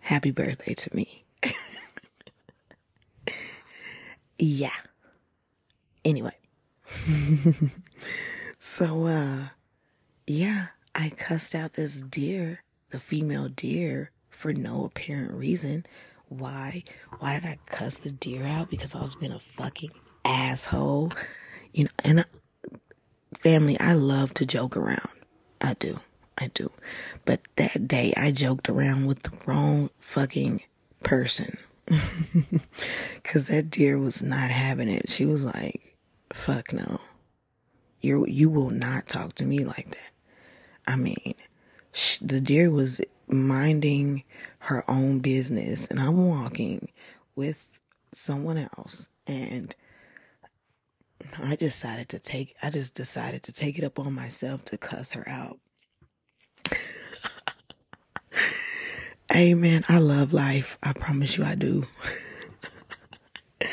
happy 0.00 0.30
birthday 0.30 0.74
to 0.74 0.94
me. 0.94 1.24
yeah. 4.40 4.70
Anyway. 6.04 6.36
so, 8.58 9.06
uh, 9.06 9.48
yeah, 10.26 10.68
I 10.94 11.10
cussed 11.10 11.54
out 11.54 11.74
this 11.74 12.02
deer, 12.02 12.62
the 12.90 12.98
female 12.98 13.48
deer, 13.48 14.10
for 14.30 14.52
no 14.52 14.84
apparent 14.84 15.32
reason. 15.32 15.84
Why? 16.28 16.84
Why 17.18 17.34
did 17.34 17.44
I 17.44 17.58
cuss 17.66 17.98
the 17.98 18.10
deer 18.10 18.46
out? 18.46 18.70
Because 18.70 18.94
I 18.94 19.00
was 19.00 19.16
being 19.16 19.32
a 19.32 19.40
fucking 19.40 19.90
asshole. 20.24 21.12
You 21.72 21.84
know, 21.84 21.90
and 22.04 22.20
I, 22.20 22.24
family, 23.38 23.78
I 23.78 23.92
love 23.94 24.34
to 24.34 24.46
joke 24.46 24.76
around. 24.76 25.08
I 25.60 25.74
do. 25.74 26.00
I 26.38 26.48
do. 26.54 26.70
But 27.24 27.40
that 27.56 27.86
day 27.86 28.14
I 28.16 28.30
joked 28.30 28.68
around 28.68 29.06
with 29.06 29.22
the 29.24 29.32
wrong 29.46 29.90
fucking 30.00 30.62
person. 31.02 31.58
Cause 33.24 33.48
that 33.48 33.70
deer 33.70 33.98
was 33.98 34.22
not 34.22 34.50
having 34.50 34.88
it. 34.88 35.10
She 35.10 35.24
was 35.24 35.44
like, 35.44 35.96
fuck 36.32 36.72
no. 36.72 37.00
You 38.00 38.26
you 38.26 38.48
will 38.48 38.70
not 38.70 39.08
talk 39.08 39.34
to 39.36 39.44
me 39.44 39.64
like 39.64 39.90
that. 39.90 40.12
I 40.86 40.96
mean, 40.96 41.34
the 42.20 42.40
deer 42.40 42.70
was 42.70 43.00
minding 43.28 44.24
her 44.60 44.88
own 44.90 45.20
business 45.20 45.86
and 45.88 46.00
I'm 46.00 46.28
walking 46.28 46.88
with 47.34 47.78
someone 48.12 48.68
else 48.76 49.08
and 49.26 49.74
I 51.42 51.56
decided 51.56 52.08
to 52.10 52.18
take 52.18 52.54
I 52.62 52.70
just 52.70 52.94
decided 52.94 53.42
to 53.44 53.52
take 53.52 53.78
it 53.78 53.84
up 53.84 53.98
on 53.98 54.12
myself 54.12 54.64
to 54.66 54.78
cuss 54.78 55.12
her 55.12 55.28
out. 55.28 55.58
Man, 59.34 59.84
I 59.88 59.98
love 59.98 60.32
life. 60.32 60.78
I 60.82 60.92
promise 60.92 61.36
you 61.36 61.44
I 61.44 61.54
do. 61.54 61.86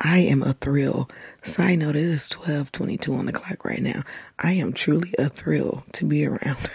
I 0.00 0.18
am 0.18 0.42
a 0.42 0.52
thrill. 0.52 1.10
Side 1.42 1.78
note, 1.80 1.96
it 1.96 2.02
is 2.02 2.30
1222 2.30 3.14
on 3.14 3.26
the 3.26 3.32
clock 3.32 3.64
right 3.64 3.82
now. 3.82 4.02
I 4.38 4.52
am 4.52 4.72
truly 4.72 5.14
a 5.18 5.28
thrill 5.28 5.84
to 5.92 6.04
be 6.04 6.24
around. 6.26 6.58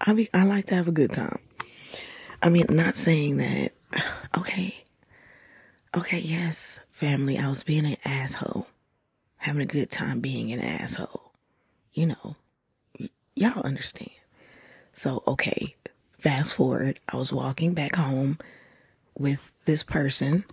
I 0.00 0.12
mean, 0.12 0.28
I 0.34 0.44
like 0.44 0.66
to 0.66 0.74
have 0.74 0.88
a 0.88 0.92
good 0.92 1.12
time. 1.12 1.38
I 2.42 2.48
mean, 2.48 2.66
not 2.68 2.96
saying 2.96 3.38
that, 3.38 3.72
okay, 4.38 4.84
okay, 5.96 6.18
yes, 6.18 6.80
family, 6.90 7.38
I 7.38 7.48
was 7.48 7.62
being 7.62 7.86
an 7.86 7.96
asshole, 8.04 8.66
having 9.36 9.62
a 9.62 9.66
good 9.66 9.90
time 9.90 10.20
being 10.20 10.52
an 10.52 10.60
asshole. 10.60 11.32
You 11.92 12.06
know, 12.06 12.36
y- 12.98 13.10
y'all 13.34 13.62
understand. 13.62 14.10
So, 14.98 15.22
okay, 15.28 15.76
fast 16.18 16.54
forward, 16.56 16.98
I 17.08 17.16
was 17.18 17.32
walking 17.32 17.72
back 17.72 17.94
home 17.94 18.36
with 19.16 19.52
this 19.64 19.84
person 19.84 20.44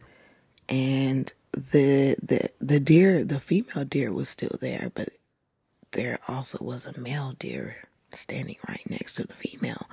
and 0.69 1.33
the 1.51 2.15
the 2.21 2.51
the 2.61 2.79
deer 2.79 3.23
the 3.23 3.39
female 3.39 3.85
deer 3.85 4.11
was 4.11 4.27
still 4.27 4.57
there 4.59 4.91
but 4.93 5.09
there 5.91 6.19
also 6.27 6.63
was 6.63 6.85
a 6.85 6.99
male 6.99 7.33
deer 7.39 7.77
standing 8.13 8.57
right 8.67 8.87
next 8.87 9.15
to 9.15 9.25
the 9.25 9.33
female 9.33 9.87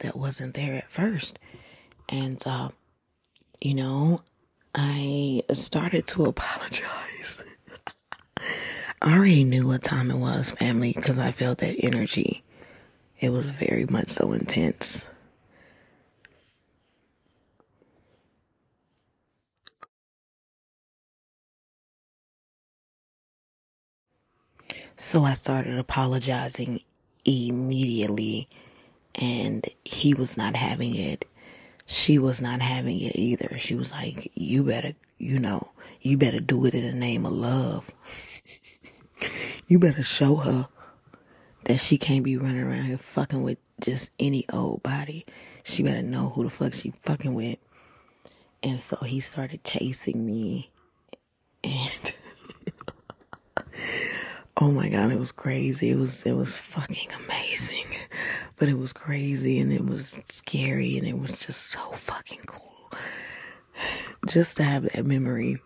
that 0.00 0.16
wasn't 0.16 0.54
there 0.54 0.74
at 0.74 0.90
first. 0.90 1.38
And 2.08 2.42
uh 2.44 2.70
you 3.60 3.74
know 3.74 4.22
i 4.74 5.42
started 5.52 6.08
to 6.08 6.24
apologize. 6.32 7.38
I 9.02 9.14
already 9.14 9.44
knew 9.44 9.68
what 9.68 9.84
time 9.84 10.10
it 10.10 10.16
was 10.18 10.50
family 10.50 10.92
because 10.92 11.20
i 11.20 11.30
felt 11.30 11.58
that 11.58 11.76
energy 11.84 12.42
it 13.20 13.30
was 13.30 13.48
very 13.50 13.86
much 13.86 14.10
so 14.10 14.32
intense 14.32 15.06
So 24.98 25.24
I 25.24 25.34
started 25.34 25.78
apologizing 25.78 26.80
immediately, 27.26 28.48
and 29.14 29.66
he 29.84 30.14
was 30.14 30.38
not 30.38 30.56
having 30.56 30.94
it. 30.94 31.26
She 31.86 32.18
was 32.18 32.40
not 32.40 32.62
having 32.62 33.00
it 33.00 33.14
either. 33.14 33.58
She 33.58 33.74
was 33.74 33.92
like, 33.92 34.32
You 34.34 34.64
better, 34.64 34.94
you 35.18 35.38
know, 35.38 35.68
you 36.00 36.16
better 36.16 36.40
do 36.40 36.64
it 36.64 36.74
in 36.74 36.82
the 36.82 36.94
name 36.94 37.26
of 37.26 37.32
love. 37.32 37.90
you 39.68 39.78
better 39.78 40.02
show 40.02 40.36
her 40.36 40.68
that 41.66 41.80
she 41.80 41.98
can't 41.98 42.24
be 42.24 42.36
running 42.36 42.62
around 42.62 42.84
here 42.84 42.96
fucking 42.96 43.42
with 43.42 43.58
just 43.80 44.12
any 44.20 44.46
old 44.52 44.82
body. 44.84 45.26
She 45.64 45.82
better 45.82 46.00
know 46.00 46.30
who 46.30 46.44
the 46.44 46.50
fuck 46.50 46.74
she 46.74 46.92
fucking 47.02 47.34
with. 47.34 47.58
And 48.62 48.80
so 48.80 48.96
he 48.98 49.18
started 49.18 49.64
chasing 49.64 50.24
me 50.24 50.70
and 51.64 52.14
oh 54.56 54.70
my 54.70 54.88
god, 54.88 55.10
it 55.10 55.18
was 55.18 55.32
crazy. 55.32 55.90
It 55.90 55.96
was 55.96 56.24
it 56.24 56.32
was 56.32 56.56
fucking 56.56 57.08
amazing. 57.24 57.86
But 58.56 58.68
it 58.68 58.78
was 58.78 58.92
crazy 58.92 59.58
and 59.58 59.72
it 59.72 59.84
was 59.84 60.20
scary 60.28 60.96
and 60.96 61.06
it 61.06 61.18
was 61.18 61.44
just 61.44 61.72
so 61.72 61.80
fucking 61.80 62.42
cool. 62.46 62.92
Just 64.26 64.56
to 64.58 64.62
have 64.62 64.84
that 64.84 65.04
memory. 65.04 65.58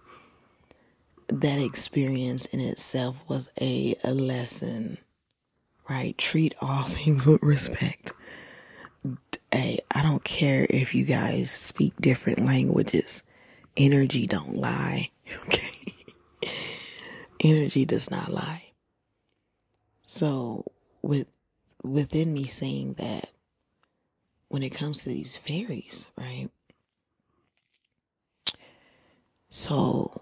That 1.29 1.61
experience 1.61 2.47
in 2.47 2.59
itself 2.59 3.17
was 3.29 3.51
a, 3.61 3.95
a 4.03 4.13
lesson, 4.13 4.99
right? 5.91 6.17
Treat 6.17 6.55
all 6.63 6.83
things 6.85 7.27
with 7.27 7.43
respect. 7.43 8.13
Hey, 9.53 9.81
I 9.91 10.03
don't 10.03 10.23
care 10.23 10.67
if 10.71 10.95
you 10.95 11.05
guys 11.05 11.51
speak 11.51 11.97
different 12.01 12.45
languages. 12.45 13.25
Energy 13.77 14.27
don't 14.27 14.57
lie. 14.57 15.11
Okay. 15.47 15.95
Energy 17.43 17.85
does 17.85 18.11
not 18.11 18.33
lie. 18.33 18.73
So 20.03 20.65
with 21.03 21.29
within 21.85 22.35
me 22.35 22.45
saying 22.45 22.95
that 22.95 23.31
when 24.49 24.65
it 24.65 24.71
comes 24.71 25.05
to 25.05 25.09
these 25.09 25.37
fairies, 25.37 26.09
right? 26.19 26.49
So 29.51 30.21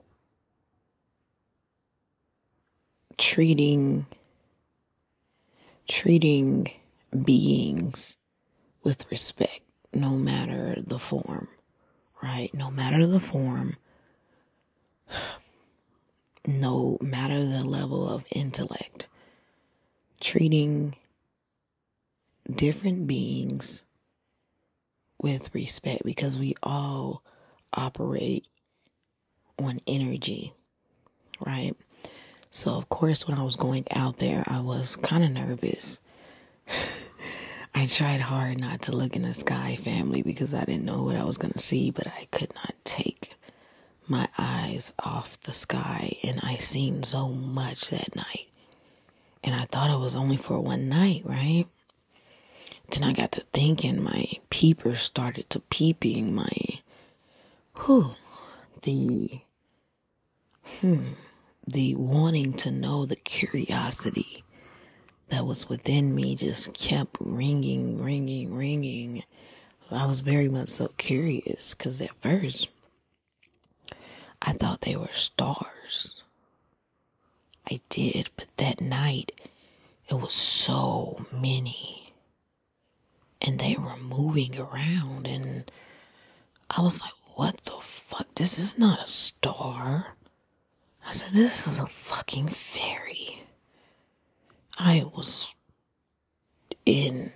treating 3.16 4.07
treating 5.88 6.70
beings 7.24 8.16
with 8.85 9.11
respect 9.11 9.62
no 9.92 10.11
matter 10.11 10.77
the 10.87 10.98
form, 10.98 11.48
right? 12.22 12.53
No 12.55 12.70
matter 12.70 13.07
the 13.07 13.20
form, 13.20 13.77
no 16.46 16.98
matter 17.01 17.44
the 17.44 17.64
level 17.64 18.09
of 18.09 18.24
intellect, 18.31 19.09
treating 20.20 20.94
different 22.55 23.07
beings 23.07 23.83
with 25.20 25.55
respect 25.55 26.05
because 26.05 26.38
we 26.38 26.55
all 26.62 27.22
operate 27.72 28.46
on 29.59 29.81
energy, 29.87 30.53
right? 31.44 31.74
So, 32.50 32.76
of 32.76 32.88
course, 32.88 33.28
when 33.28 33.38
I 33.38 33.42
was 33.42 33.56
going 33.56 33.84
out 33.90 34.18
there, 34.18 34.42
I 34.46 34.61
was 34.61 34.96
kind 34.96 35.22
of 35.22 35.30
nervous. 35.30 36.00
I 37.74 37.87
tried 37.87 38.22
hard 38.22 38.61
not 38.61 38.82
to 38.82 38.96
look 38.96 39.14
in 39.14 39.22
the 39.22 39.34
sky, 39.34 39.76
family, 39.76 40.22
because 40.22 40.54
I 40.54 40.64
didn't 40.64 40.84
know 40.87 41.02
what 41.02 41.16
I 41.16 41.24
was 41.24 41.38
going 41.38 41.52
to 41.52 41.58
see, 41.58 41.90
but 41.90 42.06
I 42.06 42.26
could 42.32 42.52
not 42.54 42.74
take 42.84 43.34
my 44.08 44.28
eyes 44.38 44.94
off 44.98 45.40
the 45.42 45.52
sky. 45.52 46.16
And 46.24 46.40
I 46.42 46.54
seen 46.54 47.02
so 47.02 47.28
much 47.28 47.90
that 47.90 48.16
night. 48.16 48.48
And 49.44 49.54
I 49.54 49.64
thought 49.66 49.90
it 49.90 50.00
was 50.00 50.16
only 50.16 50.37
for 50.37 50.58
one 50.58 50.88
night, 50.88 51.22
right? 51.24 51.66
Then 52.90 53.04
I 53.04 53.12
got 53.12 53.32
to 53.32 53.42
thinking, 53.52 54.02
my 54.02 54.26
peepers 54.48 55.02
started 55.02 55.48
to 55.50 55.61
peeping, 55.61 56.34
my, 56.34 56.80
whew, 57.76 58.14
the, 58.82 59.42
hmm, 60.80 61.12
the 61.68 61.94
wanting 61.94 62.52
to 62.54 62.70
know, 62.70 63.04
the 63.04 63.16
curiosity 63.16 64.44
that 65.28 65.44
was 65.46 65.68
within 65.68 66.14
me 66.14 66.35
just 66.35 66.72
kept 66.74 67.16
ringing, 67.20 68.02
ringing, 68.02 68.54
ringing. 68.54 69.24
I 69.90 70.07
was 70.07 70.20
very 70.20 70.48
much 70.48 70.68
so 70.68 70.88
curious 70.96 71.74
because 71.74 72.00
at 72.00 72.20
first 72.20 72.68
I 74.40 74.52
thought 74.52 74.83
they 74.83 74.96
were 74.96 75.12
stars. 75.12 76.22
I 77.70 77.81
did, 77.90 78.31
but 78.37 78.48
that 78.57 78.81
night 78.81 79.33
it 80.09 80.14
was 80.14 80.35
so 80.35 81.26
many 81.33 82.14
and 83.42 83.59
they 83.59 83.76
were 83.76 83.96
moving 83.96 84.59
around 84.59 85.26
and 85.26 85.70
I 86.70 86.81
was 86.83 87.00
like, 87.02 87.12
what 87.35 87.57
the 87.64 87.78
fuck? 87.81 88.26
This 88.35 88.59
is 88.59 88.78
not 88.78 89.02
a 89.02 89.07
star. 89.07 90.16
I 91.09 91.12
said, 91.12 91.31
this 91.33 91.66
is 91.66 91.81
a 91.81 91.87
fucking 91.87 92.49
fairy. 92.49 93.42
I 94.79 95.05
was 95.16 95.55
in 96.85 97.33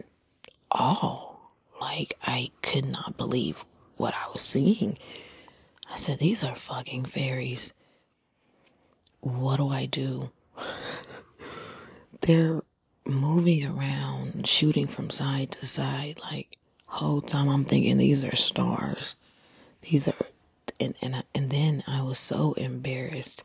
awe. 0.71 1.37
Like, 1.81 2.19
I 2.23 2.51
could 2.61 2.85
not 2.85 3.17
believe 3.17 3.65
what 3.97 4.15
I 4.15 4.29
was 4.31 4.43
seeing. 4.43 4.99
I 5.91 5.97
said, 5.97 6.19
these 6.19 6.45
are 6.45 6.55
fucking 6.55 7.07
fairies. 7.07 7.73
What 9.21 9.57
do 9.57 9.71
I 9.71 9.87
do? 9.87 10.31
They're 12.21 12.61
moving 13.07 13.65
around, 13.65 14.47
shooting 14.47 14.87
from 14.87 15.09
side 15.09 15.53
to 15.53 15.67
side. 15.67 16.21
Like 16.31 16.59
whole 16.85 17.23
time, 17.23 17.49
I'm 17.49 17.65
thinking 17.65 17.97
these 17.97 18.23
are 18.23 18.37
stars. 18.37 19.15
These 19.81 20.09
are, 20.09 20.27
and 20.83 20.95
and 21.01 21.25
and 21.35 21.51
then 21.51 21.83
I 21.87 22.03
was 22.03 22.19
so 22.19 22.53
embarrassed 22.55 23.43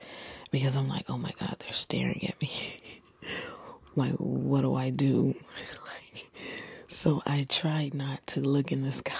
because 0.51 0.75
I'm 0.75 0.87
like, 0.89 1.05
oh 1.09 1.17
my 1.17 1.31
god, 1.39 1.57
they're 1.59 1.73
staring 1.73 2.27
at 2.27 2.39
me. 2.41 2.79
like, 3.95 4.13
what 4.13 4.61
do 4.61 4.75
I 4.75 4.89
do? 4.89 5.35
like, 6.13 6.29
so 6.87 7.21
I 7.25 7.45
tried 7.47 7.93
not 7.93 8.25
to 8.27 8.41
look 8.41 8.71
in 8.71 8.81
the 8.81 8.91
sky, 8.91 9.13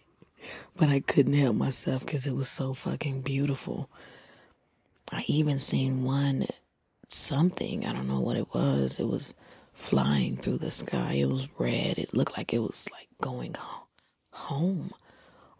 but 0.76 0.88
I 0.88 1.00
couldn't 1.00 1.34
help 1.34 1.56
myself 1.56 2.04
because 2.04 2.26
it 2.26 2.34
was 2.34 2.48
so 2.48 2.74
fucking 2.74 3.22
beautiful. 3.22 3.88
I 5.12 5.24
even 5.28 5.58
seen 5.58 6.02
one 6.02 6.46
something. 7.08 7.86
I 7.86 7.92
don't 7.92 8.08
know 8.08 8.20
what 8.20 8.36
it 8.36 8.52
was. 8.52 8.98
It 8.98 9.06
was 9.08 9.34
flying 9.72 10.36
through 10.36 10.58
the 10.58 10.72
sky. 10.72 11.14
It 11.14 11.28
was 11.28 11.46
red. 11.58 11.98
It 11.98 12.14
looked 12.14 12.36
like 12.36 12.52
it 12.52 12.58
was 12.58 12.88
like 12.92 13.06
going 13.20 13.54
home 14.32 14.90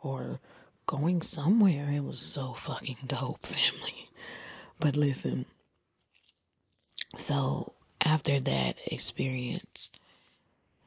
or 0.02 0.40
going 0.86 1.22
somewhere. 1.22 1.90
It 1.90 2.04
was 2.04 2.18
so 2.18 2.54
fucking 2.54 2.98
dope, 3.06 3.44
family. 3.46 4.10
But 4.78 4.96
listen, 4.96 5.46
so 7.16 7.72
after 8.04 8.40
that 8.40 8.76
experience, 8.86 9.90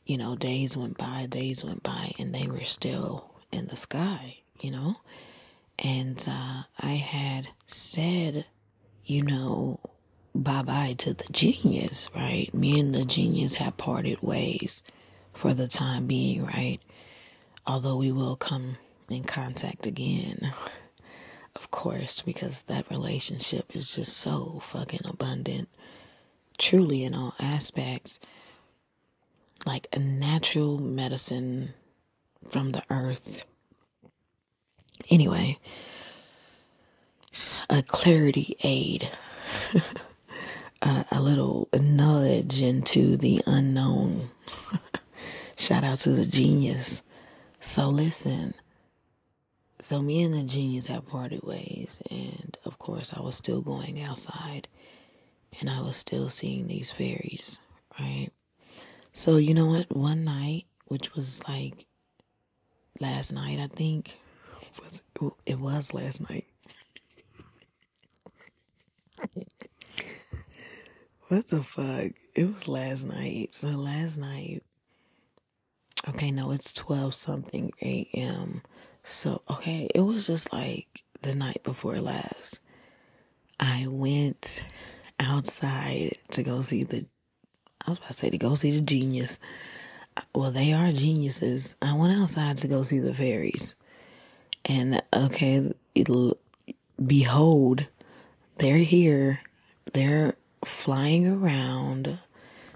you 0.06 0.18
know, 0.18 0.36
days 0.36 0.76
went 0.78 0.98
by, 0.98 1.28
days 1.30 1.64
went 1.64 1.84
by, 1.84 2.12
and 2.18 2.34
they 2.34 2.48
were 2.48 2.64
still 2.64 3.32
in 3.52 3.68
the 3.68 3.76
sky, 3.76 4.40
you 4.60 4.72
know? 4.72 4.96
And 5.78 6.24
uh, 6.30 6.64
I 6.80 6.94
had 6.94 7.50
said, 7.68 8.46
you 9.06 9.24
know, 9.24 9.80
bye 10.36 10.62
bye 10.62 10.96
to 11.00 11.14
the 11.14 11.32
genius, 11.32 12.10
right? 12.16 12.54
Me 12.54 12.80
and 12.80 12.94
the 12.94 13.06
genius 13.06 13.56
have 13.56 13.78
parted 13.78 14.22
ways 14.22 14.84
for 15.34 15.54
the 15.54 15.68
time 15.68 16.06
being, 16.06 16.46
right? 16.46 16.80
Although 17.66 17.98
we 17.98 18.12
will 18.12 18.36
come 18.36 18.78
in 19.12 19.24
contact 19.24 19.86
again, 19.86 20.54
of 21.56 21.72
course, 21.72 22.22
because 22.22 22.64
that 22.64 22.90
relationship 22.90 23.76
is 23.76 23.96
just 23.96 24.16
so 24.18 24.62
fucking 24.64 25.02
abundant, 25.06 25.70
truly 26.58 27.04
in 27.04 27.14
all 27.14 27.36
aspects. 27.40 28.20
Like 29.66 29.88
a 29.92 30.00
natural 30.00 30.80
medicine 30.80 31.74
from 32.50 32.72
the 32.72 32.84
earth. 32.90 33.46
Anyway, 35.10 35.60
a 37.70 37.82
clarity 37.82 38.56
aid. 38.64 39.10
a, 40.82 41.06
a 41.12 41.22
little 41.22 41.68
nudge 41.74 42.62
into 42.62 43.18
the 43.18 43.42
unknown. 43.46 44.30
Shout 45.58 45.84
out 45.84 46.00
to 46.00 46.12
the 46.12 46.26
genius. 46.26 47.04
So 47.60 47.90
listen. 47.90 48.54
So 49.82 50.02
me 50.02 50.24
and 50.24 50.34
the 50.34 50.44
genius 50.44 50.88
have 50.88 51.08
parted 51.08 51.42
ways, 51.44 52.02
and 52.12 52.58
of 52.66 52.78
course, 52.80 53.14
I 53.16 53.22
was 53.22 53.36
still 53.36 53.62
going 53.62 54.02
outside, 54.02 54.68
and 55.60 55.70
I 55.70 55.82
was 55.82 55.96
still 55.98 56.30
seeing 56.30 56.68
these 56.68 56.92
fairies, 56.92 57.60
right? 58.00 58.30
So 59.14 59.38
you 59.38 59.54
know 59.54 59.68
what? 59.68 59.96
One 59.96 60.26
night, 60.26 60.66
which 60.86 61.14
was 61.16 61.42
like 61.48 61.86
last 63.00 63.32
night, 63.32 63.60
I 63.60 63.68
think, 63.68 64.18
was 64.82 65.04
it 65.46 65.60
was 65.60 65.94
last 65.94 66.30
night. 66.30 66.46
What 71.30 71.48
the 71.50 71.64
fuck? 71.64 72.12
It 72.36 72.46
was 72.46 72.68
last 72.68 73.06
night. 73.06 73.54
So 73.54 73.68
last 73.70 74.18
night, 74.18 74.64
okay, 76.08 76.32
no, 76.32 76.52
it's 76.52 76.74
12 76.74 77.14
something 77.14 77.72
a.m. 77.82 78.62
So, 79.04 79.42
okay, 79.50 79.90
it 79.94 80.02
was 80.02 80.28
just 80.28 80.54
like 80.54 81.04
the 81.22 81.36
night 81.36 81.62
before 81.64 82.00
last. 82.00 82.60
I 83.60 83.88
went 83.88 84.64
outside 85.20 86.18
to 86.32 86.44
go 86.44 86.62
see 86.62 86.84
the, 86.84 87.06
I 87.86 87.90
was 87.90 87.98
about 87.98 88.10
to 88.10 88.14
say 88.14 88.30
to 88.30 88.38
go 88.38 88.56
see 88.56 88.72
the 88.72 88.82
genius. 88.82 89.40
Well, 90.34 90.52
they 90.52 90.74
are 90.74 90.92
geniuses. 90.92 91.76
I 91.82 91.96
went 91.96 92.20
outside 92.20 92.58
to 92.58 92.68
go 92.68 92.84
see 92.84 93.00
the 93.00 93.14
fairies. 93.14 93.76
And, 94.66 95.02
okay, 95.14 95.74
it'll, 95.96 96.38
behold, 97.04 97.88
they're 98.58 98.78
here. 98.78 99.42
They're 99.94 100.36
flying 100.64 101.26
around. 101.28 102.20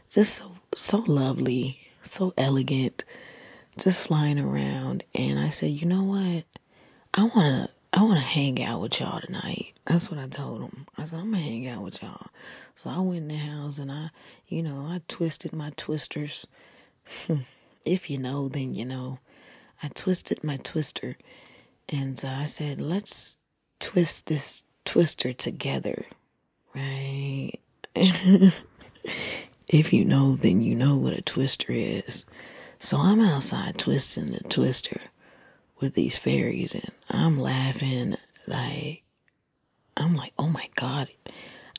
Just 0.10 0.36
so, 0.36 0.52
so 0.76 1.04
lovely, 1.08 1.80
so 2.02 2.34
elegant, 2.38 3.04
just 3.78 4.08
flying 4.08 4.40
around. 4.40 5.04
And 5.16 5.40
I 5.40 5.50
said, 5.50 5.72
you 5.72 5.88
know 5.88 6.04
what? 6.04 6.46
I 7.14 7.24
want 7.24 7.36
to, 7.36 7.70
I 7.92 8.02
want 8.04 8.16
to 8.16 8.26
hang 8.26 8.64
out 8.64 8.82
with 8.82 9.00
y'all 9.00 9.22
tonight. 9.22 9.74
That's 9.86 10.10
what 10.10 10.20
I 10.20 10.28
told 10.28 10.62
them. 10.62 10.88
I 10.98 11.06
said, 11.06 11.20
I'm 11.20 11.32
going 11.32 11.44
to 11.44 11.50
hang 11.50 11.68
out 11.68 11.84
with 11.84 12.02
y'all. 12.02 12.28
So 12.76 12.90
I 12.90 13.00
went 13.00 13.22
in 13.22 13.28
the 13.28 13.36
house 13.36 13.78
and 13.78 13.92
I, 13.92 14.10
you 14.48 14.64
know, 14.64 14.88
I 14.88 15.02
twisted 15.08 15.54
my 15.54 15.72
twisters. 15.78 16.48
if 17.86 18.10
you 18.10 18.18
know, 18.18 18.48
then 18.48 18.74
you 18.74 18.86
know. 18.86 19.20
I 19.82 19.90
twisted 19.90 20.44
my 20.44 20.58
twister 20.58 21.18
and 21.90 22.24
uh, 22.24 22.30
I 22.30 22.46
said, 22.46 22.80
let's 22.80 23.38
twist 23.80 24.28
this 24.28 24.64
twister 24.86 25.34
together, 25.34 26.06
right? 26.74 27.52
if 29.68 29.94
you 29.94 30.06
know, 30.06 30.36
then 30.36 30.62
you 30.62 30.76
know 30.76 30.96
what 30.96 31.14
a 31.14 31.22
twister 31.22 31.72
is. 31.74 32.26
So 32.84 32.98
I'm 32.98 33.22
outside 33.22 33.78
twisting 33.78 34.32
the 34.34 34.42
twister 34.42 35.00
with 35.80 35.94
these 35.94 36.18
fairies 36.18 36.76
and 36.76 36.92
I'm 37.10 37.40
laughing 37.40 38.18
like, 38.46 39.04
I'm 39.96 40.18
like, 40.18 40.34
oh 40.38 40.50
my 40.50 40.68
God. 40.76 41.08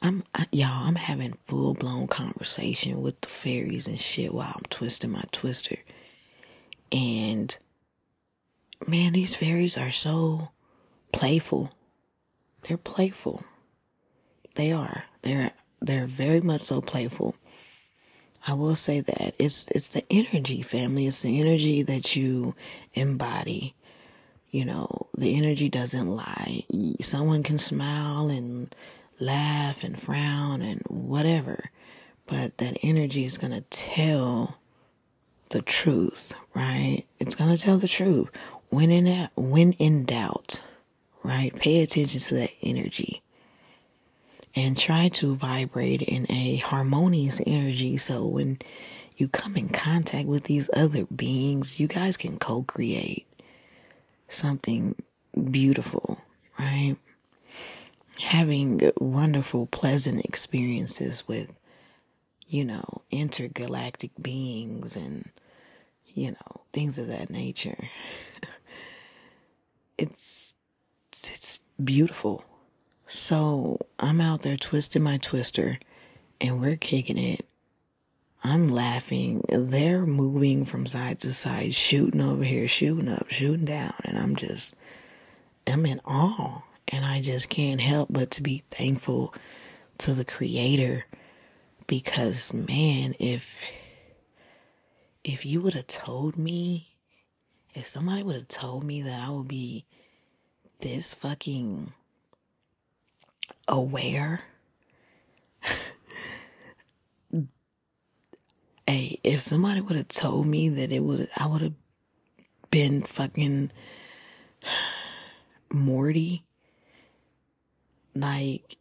I'm, 0.00 0.24
I, 0.34 0.46
y'all, 0.50 0.88
I'm 0.88 0.94
having 0.94 1.36
full 1.44 1.74
blown 1.74 2.06
conversation 2.06 3.02
with 3.02 3.20
the 3.20 3.28
fairies 3.28 3.86
and 3.86 4.00
shit 4.00 4.32
while 4.32 4.54
I'm 4.56 4.62
twisting 4.70 5.10
my 5.10 5.24
twister. 5.30 5.76
And 6.90 7.54
man, 8.88 9.12
these 9.12 9.36
fairies 9.36 9.76
are 9.76 9.92
so 9.92 10.52
playful. 11.12 11.70
They're 12.62 12.78
playful. 12.78 13.44
They 14.54 14.72
are. 14.72 15.04
They're 15.20 15.52
they're 15.82 16.06
very 16.06 16.40
much 16.40 16.62
so 16.62 16.80
playful. 16.80 17.36
I 18.46 18.52
will 18.52 18.76
say 18.76 19.00
that 19.00 19.34
it's 19.38 19.68
it's 19.68 19.88
the 19.88 20.04
energy, 20.10 20.62
family. 20.62 21.06
It's 21.06 21.22
the 21.22 21.40
energy 21.40 21.82
that 21.82 22.14
you 22.14 22.54
embody. 22.92 23.74
You 24.50 24.64
know, 24.64 25.08
the 25.16 25.36
energy 25.36 25.68
doesn't 25.68 26.06
lie. 26.06 26.64
Someone 27.00 27.42
can 27.42 27.58
smile 27.58 28.28
and 28.28 28.74
laugh 29.18 29.82
and 29.82 30.00
frown 30.00 30.62
and 30.62 30.82
whatever, 30.88 31.70
but 32.26 32.58
that 32.58 32.76
energy 32.82 33.24
is 33.24 33.38
gonna 33.38 33.62
tell 33.62 34.58
the 35.48 35.62
truth, 35.62 36.34
right? 36.54 37.04
It's 37.18 37.34
gonna 37.34 37.56
tell 37.56 37.78
the 37.78 37.88
truth. 37.88 38.30
When 38.68 38.90
in 38.90 39.28
when 39.36 39.72
in 39.74 40.04
doubt, 40.04 40.60
right? 41.22 41.54
Pay 41.54 41.82
attention 41.82 42.20
to 42.20 42.34
that 42.34 42.50
energy 42.62 43.23
and 44.56 44.76
try 44.76 45.08
to 45.08 45.34
vibrate 45.34 46.02
in 46.02 46.30
a 46.30 46.56
harmonious 46.56 47.40
energy 47.46 47.96
so 47.96 48.24
when 48.24 48.58
you 49.16 49.28
come 49.28 49.56
in 49.56 49.68
contact 49.68 50.26
with 50.26 50.44
these 50.44 50.68
other 50.74 51.04
beings, 51.04 51.78
you 51.78 51.86
guys 51.86 52.16
can 52.16 52.38
co-create 52.38 53.26
something 54.28 54.96
beautiful, 55.50 56.20
right? 56.58 56.96
Having 58.20 58.92
wonderful, 58.98 59.66
pleasant 59.66 60.24
experiences 60.24 61.28
with, 61.28 61.58
you 62.46 62.64
know, 62.64 63.02
intergalactic 63.10 64.10
beings 64.20 64.96
and, 64.96 65.30
you 66.06 66.32
know, 66.32 66.60
things 66.72 66.98
of 66.98 67.06
that 67.08 67.30
nature. 67.30 67.88
it's 69.98 70.54
it's 71.12 71.60
beautiful. 71.82 72.44
So 73.14 73.78
I'm 74.00 74.20
out 74.20 74.42
there 74.42 74.56
twisting 74.56 75.04
my 75.04 75.18
twister 75.18 75.78
and 76.40 76.60
we're 76.60 76.74
kicking 76.74 77.16
it. 77.16 77.46
I'm 78.42 78.68
laughing. 78.68 79.44
They're 79.48 80.04
moving 80.04 80.64
from 80.64 80.84
side 80.84 81.20
to 81.20 81.32
side, 81.32 81.76
shooting 81.76 82.20
over 82.20 82.42
here, 82.42 82.66
shooting 82.66 83.08
up, 83.08 83.30
shooting 83.30 83.66
down. 83.66 83.94
And 84.04 84.18
I'm 84.18 84.34
just, 84.34 84.74
I'm 85.64 85.86
in 85.86 86.00
awe. 86.04 86.62
And 86.88 87.04
I 87.04 87.22
just 87.22 87.48
can't 87.48 87.80
help 87.80 88.08
but 88.10 88.32
to 88.32 88.42
be 88.42 88.64
thankful 88.72 89.32
to 89.98 90.12
the 90.12 90.24
creator 90.24 91.06
because 91.86 92.52
man, 92.52 93.14
if, 93.20 93.70
if 95.22 95.46
you 95.46 95.60
would 95.60 95.74
have 95.74 95.86
told 95.86 96.36
me 96.36 96.96
if 97.74 97.86
somebody 97.86 98.24
would 98.24 98.34
have 98.34 98.48
told 98.48 98.82
me 98.82 99.02
that 99.02 99.20
I 99.20 99.30
would 99.30 99.46
be 99.46 99.84
this 100.80 101.14
fucking 101.14 101.92
aware, 103.68 104.42
hey, 108.86 109.18
if 109.22 109.40
somebody 109.40 109.80
would 109.80 109.96
have 109.96 110.08
told 110.08 110.46
me 110.46 110.68
that 110.68 110.92
it 110.92 111.00
would, 111.00 111.28
I 111.36 111.46
would 111.46 111.62
have 111.62 111.74
been 112.70 113.02
fucking 113.02 113.70
Morty, 115.72 116.44
like, 118.14 118.76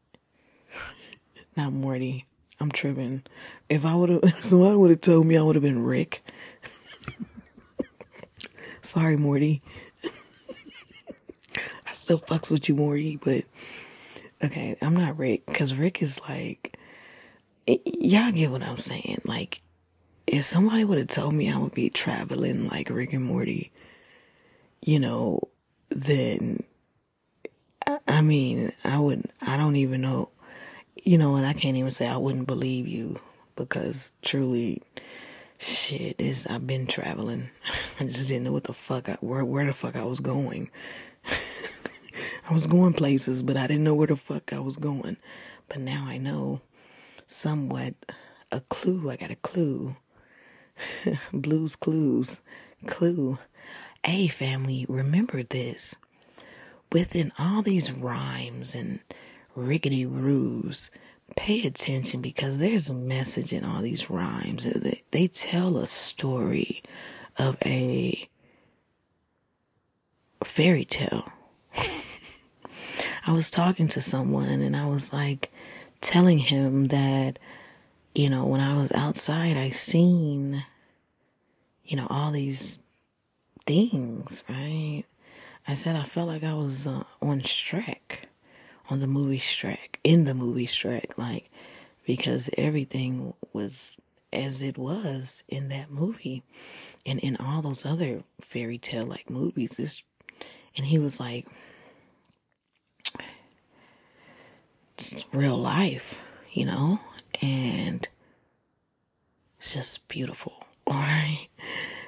not 1.55 1.73
Morty. 1.73 2.25
I'm 2.59 2.71
tripping. 2.71 3.23
If 3.67 3.85
I 3.85 3.93
would 3.93 4.09
have, 4.09 4.19
if 4.23 4.45
somebody 4.45 4.75
would 4.77 4.91
have 4.91 5.01
told 5.01 5.25
me 5.25 5.37
I 5.37 5.41
would 5.41 5.55
have 5.55 5.63
been 5.63 5.83
Rick. 5.83 6.23
Sorry, 8.81 9.17
Morty. 9.17 9.61
I 11.87 11.93
still 11.93 12.19
fucks 12.19 12.49
with 12.51 12.69
you, 12.69 12.75
Morty, 12.75 13.17
but 13.21 13.43
okay, 14.43 14.77
I'm 14.81 14.95
not 14.95 15.17
Rick 15.17 15.45
because 15.45 15.75
Rick 15.75 16.01
is 16.01 16.19
like, 16.27 16.77
y'all 17.67 18.31
get 18.31 18.51
what 18.51 18.63
I'm 18.63 18.77
saying. 18.77 19.21
Like, 19.25 19.61
if 20.27 20.43
somebody 20.43 20.83
would 20.83 20.97
have 20.97 21.07
told 21.07 21.33
me 21.33 21.51
I 21.51 21.57
would 21.57 21.73
be 21.73 21.89
traveling 21.89 22.67
like 22.67 22.89
Rick 22.89 23.13
and 23.13 23.25
Morty, 23.25 23.71
you 24.81 24.99
know, 24.99 25.41
then 25.89 26.63
I 28.07 28.21
mean, 28.21 28.71
I 28.83 28.97
wouldn't, 28.97 29.31
I 29.41 29.57
don't 29.57 29.75
even 29.75 30.01
know, 30.01 30.29
you 31.03 31.17
know, 31.17 31.35
and 31.35 31.45
I 31.45 31.53
can't 31.53 31.77
even 31.77 31.91
say 31.91 32.07
I 32.07 32.17
wouldn't 32.17 32.47
believe 32.47 32.87
you 32.87 33.19
because 33.55 34.13
truly, 34.21 34.81
Shit, 35.63 36.19
is 36.19 36.45
I've 36.47 36.67
been 36.67 36.87
traveling. 36.87 37.49
I 37.99 38.03
just 38.03 38.27
didn't 38.27 38.43
know 38.43 38.51
what 38.51 38.65
the 38.65 38.73
fuck 38.73 39.07
I, 39.07 39.13
where 39.21 39.45
where 39.45 39.65
the 39.65 39.71
fuck 39.71 39.95
I 39.95 40.03
was 40.03 40.19
going. 40.19 40.69
I 42.49 42.53
was 42.53 42.67
going 42.67 42.93
places, 42.93 43.43
but 43.43 43.57
I 43.57 43.67
didn't 43.67 43.83
know 43.83 43.95
where 43.95 44.07
the 44.07 44.15
fuck 44.15 44.53
I 44.53 44.59
was 44.59 44.77
going. 44.77 45.17
But 45.69 45.79
now 45.79 46.05
I 46.07 46.17
know 46.17 46.61
somewhat 47.25 47.95
a 48.51 48.61
clue. 48.61 49.09
I 49.09 49.15
got 49.15 49.31
a 49.31 49.35
clue. 49.35 49.95
Blues 51.33 51.75
clues. 51.75 52.41
Clue. 52.87 53.37
Hey 54.05 54.27
family, 54.27 54.85
remember 54.89 55.43
this. 55.43 55.95
Within 56.91 57.31
all 57.39 57.61
these 57.61 57.91
rhymes 57.91 58.75
and 58.75 58.99
rickety 59.55 60.05
roos, 60.05 60.91
pay 61.35 61.65
attention 61.65 62.21
because 62.21 62.59
there's 62.59 62.89
a 62.89 62.93
message 62.93 63.53
in 63.53 63.63
all 63.63 63.81
these 63.81 64.09
rhymes. 64.09 64.65
They, 64.65 65.01
they 65.11 65.27
tell 65.27 65.77
a 65.77 65.87
story 65.87 66.83
of 67.37 67.57
a 67.65 68.27
fairy 70.43 70.85
tale. 70.85 71.31
I 73.25 73.31
was 73.31 73.49
talking 73.49 73.87
to 73.89 74.01
someone 74.01 74.61
and 74.61 74.75
I 74.75 74.85
was 74.85 75.13
like 75.13 75.51
telling 76.01 76.39
him 76.39 76.87
that, 76.87 77.39
you 78.13 78.29
know, 78.29 78.45
when 78.45 78.61
I 78.61 78.75
was 78.75 78.91
outside, 78.91 79.57
I 79.57 79.69
seen, 79.69 80.65
you 81.85 81.97
know, 81.97 82.07
all 82.09 82.31
these 82.31 82.81
things, 83.65 84.43
right? 84.49 85.03
I 85.67 85.73
said 85.73 85.95
I 85.95 86.03
felt 86.03 86.27
like 86.27 86.43
I 86.43 86.53
was 86.53 86.85
uh, 86.85 87.03
on 87.21 87.41
Shrek 87.41 88.25
on 88.89 88.99
the 88.99 89.07
movie 89.07 89.39
Shrek, 89.39 89.95
in 90.03 90.25
the 90.25 90.33
movie 90.33 90.67
Shrek, 90.67 91.17
like, 91.17 91.49
because 92.05 92.49
everything 92.57 93.33
was 93.53 93.99
as 94.31 94.61
it 94.61 94.77
was 94.77 95.43
in 95.47 95.69
that 95.69 95.91
movie 95.91 96.43
and 97.05 97.19
in 97.19 97.37
all 97.37 97.61
those 97.61 97.85
other 97.85 98.23
fairy 98.41 98.77
tale 98.77 99.05
like 99.05 99.29
movies. 99.29 99.77
This, 99.77 100.03
and 100.75 100.87
he 100.87 100.99
was 100.99 101.19
like, 101.19 101.47
it's 105.11 105.25
real 105.33 105.57
life, 105.57 106.21
you 106.51 106.65
know, 106.65 106.99
and 107.41 108.07
it's 109.57 109.73
just 109.73 110.07
beautiful. 110.07 110.65
All 110.87 110.93
right. 110.93 111.47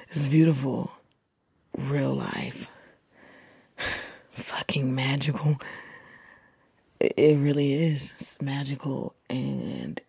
It's 0.08 0.28
beautiful. 0.28 0.92
Real 1.76 2.14
life. 2.14 2.68
Fucking 4.30 4.94
magical 4.94 5.58
it 7.00 7.36
really 7.36 7.74
is 7.74 8.12
it's 8.12 8.40
magical 8.40 9.14
and 9.28 10.00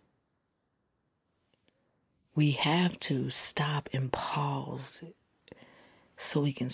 we 2.34 2.52
have 2.52 2.98
to 3.00 3.30
stop 3.30 3.88
and 3.92 4.12
pause 4.12 5.02
so 6.16 6.40
we 6.40 6.52
can 6.52 6.70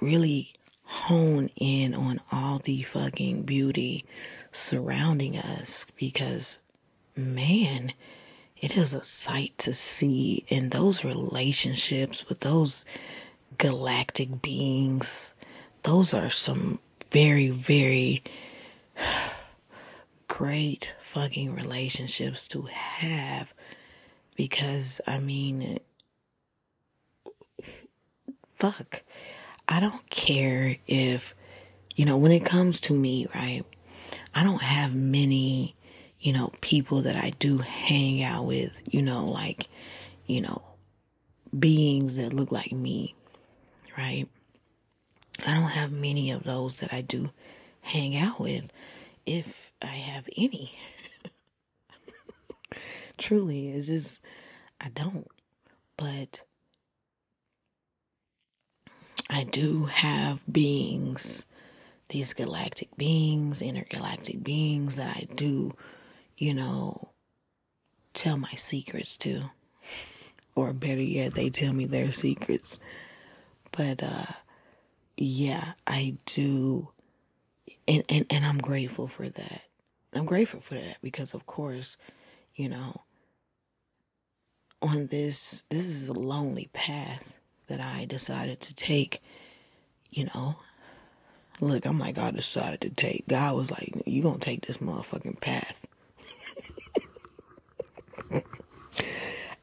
really 0.00 0.52
hone 0.84 1.50
in 1.56 1.94
on 1.94 2.20
all 2.32 2.58
the 2.58 2.82
fucking 2.82 3.42
beauty 3.42 4.04
surrounding 4.52 5.36
us 5.36 5.86
because, 5.96 6.58
man, 7.16 7.92
it 8.60 8.76
is 8.76 8.94
a 8.94 9.04
sight 9.04 9.56
to 9.58 9.72
see 9.72 10.44
in 10.48 10.70
those 10.70 11.04
relationships 11.04 12.28
with 12.28 12.40
those 12.40 12.84
galactic 13.56 14.42
beings. 14.42 15.34
Those 15.82 16.12
are 16.12 16.30
some 16.30 16.80
very, 17.10 17.48
very 17.48 18.22
great 20.28 20.94
fucking 21.00 21.54
relationships 21.54 22.48
to 22.48 22.62
have 22.62 23.52
because, 24.34 25.00
I 25.06 25.18
mean, 25.18 25.78
fuck. 28.46 29.02
I 29.68 29.80
don't 29.80 30.08
care 30.10 30.76
if, 30.86 31.34
you 31.94 32.04
know, 32.04 32.16
when 32.16 32.32
it 32.32 32.44
comes 32.44 32.80
to 32.82 32.94
me, 32.94 33.26
right? 33.34 33.64
I 34.38 34.44
don't 34.44 34.62
have 34.62 34.94
many, 34.94 35.74
you 36.20 36.32
know, 36.32 36.52
people 36.60 37.02
that 37.02 37.16
I 37.16 37.30
do 37.40 37.58
hang 37.58 38.22
out 38.22 38.44
with, 38.46 38.84
you 38.86 39.02
know, 39.02 39.24
like, 39.24 39.66
you 40.26 40.40
know, 40.40 40.62
beings 41.58 42.18
that 42.18 42.32
look 42.32 42.52
like 42.52 42.70
me, 42.70 43.16
right? 43.96 44.28
I 45.44 45.54
don't 45.54 45.64
have 45.70 45.90
many 45.90 46.30
of 46.30 46.44
those 46.44 46.78
that 46.78 46.94
I 46.94 47.00
do 47.00 47.32
hang 47.80 48.16
out 48.16 48.40
with, 48.40 48.72
if 49.26 49.72
I 49.82 49.86
have 49.86 50.28
any. 50.36 50.78
Truly, 53.18 53.70
it's 53.70 53.88
just, 53.88 54.20
I 54.80 54.88
don't. 54.90 55.26
But 55.96 56.44
I 59.28 59.42
do 59.42 59.86
have 59.86 60.38
beings, 60.48 61.44
these 62.08 62.32
galactic 62.32 62.96
beings, 62.96 63.60
intergalactic 63.60 64.42
beings 64.42 64.96
that 64.96 65.16
I 65.16 65.26
do, 65.34 65.74
you 66.36 66.54
know, 66.54 67.10
tell 68.14 68.36
my 68.36 68.52
secrets 68.52 69.16
to. 69.18 69.50
Or 70.54 70.72
better 70.72 71.00
yet, 71.00 71.36
they 71.36 71.50
tell 71.50 71.72
me 71.72 71.86
their 71.86 72.10
secrets. 72.10 72.80
But, 73.70 74.02
uh, 74.02 74.24
yeah, 75.16 75.74
I 75.86 76.16
do. 76.26 76.88
And, 77.86 78.02
and, 78.08 78.26
and 78.28 78.44
I'm 78.44 78.58
grateful 78.58 79.06
for 79.06 79.28
that. 79.28 79.62
I'm 80.12 80.24
grateful 80.24 80.60
for 80.60 80.74
that 80.74 80.96
because, 81.00 81.32
of 81.32 81.46
course, 81.46 81.96
you 82.56 82.68
know, 82.68 83.02
on 84.82 85.06
this, 85.08 85.64
this 85.68 85.86
is 85.86 86.08
a 86.08 86.18
lonely 86.18 86.70
path 86.72 87.38
that 87.68 87.80
I 87.80 88.04
decided 88.04 88.60
to 88.62 88.74
take, 88.74 89.22
you 90.10 90.24
know. 90.34 90.56
Look, 91.60 91.86
I'm 91.86 91.98
like, 91.98 92.18
I 92.18 92.30
decided 92.30 92.80
to 92.82 92.90
take. 92.90 93.26
God 93.28 93.56
was 93.56 93.70
like, 93.70 93.92
you 94.06 94.22
gonna 94.22 94.38
take 94.38 94.66
this 94.66 94.78
motherfucking 94.78 95.40
path. 95.40 95.86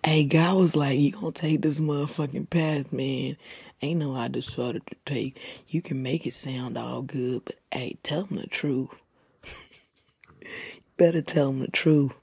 hey, 0.03 0.25
God 0.25 0.58
was 0.58 0.75
like, 0.75 0.99
you 0.99 1.12
gonna 1.12 1.31
take 1.31 1.62
this 1.62 1.79
motherfucking 1.79 2.49
path, 2.49 2.91
man. 2.91 3.38
Ain't 3.81 3.99
no 3.99 4.15
I 4.15 4.27
decided 4.27 4.86
to 4.88 4.95
take. 5.05 5.39
You 5.69 5.81
can 5.81 6.03
make 6.03 6.27
it 6.27 6.34
sound 6.34 6.77
all 6.77 7.01
good, 7.01 7.43
but 7.45 7.55
hey, 7.71 7.97
tell 8.03 8.23
them 8.23 8.39
the 8.39 8.47
truth. 8.47 8.89
Better 10.97 11.21
tell 11.21 11.47
them 11.47 11.60
the 11.60 11.67
truth. 11.67 12.13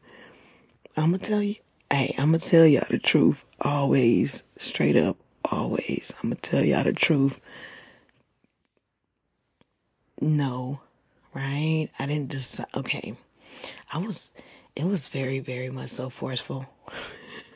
I'm 0.96 1.06
gonna 1.06 1.18
tell 1.18 1.42
you, 1.42 1.54
hey, 1.90 2.14
I'm 2.18 2.26
gonna 2.28 2.38
tell 2.40 2.66
y'all 2.66 2.86
the 2.90 2.98
truth 2.98 3.44
always, 3.60 4.42
straight 4.58 4.96
up 4.96 5.16
always. 5.44 6.12
I'm 6.22 6.30
gonna 6.30 6.40
tell 6.40 6.64
y'all 6.64 6.84
the 6.84 6.92
truth. 6.92 7.40
No, 10.22 10.80
right? 11.34 11.88
I 11.98 12.06
didn't 12.06 12.28
decide. 12.28 12.68
Okay, 12.76 13.14
I 13.92 13.98
was. 13.98 14.32
It 14.76 14.84
was 14.84 15.08
very, 15.08 15.40
very 15.40 15.68
much 15.68 15.90
so 15.90 16.08
forceful 16.08 16.66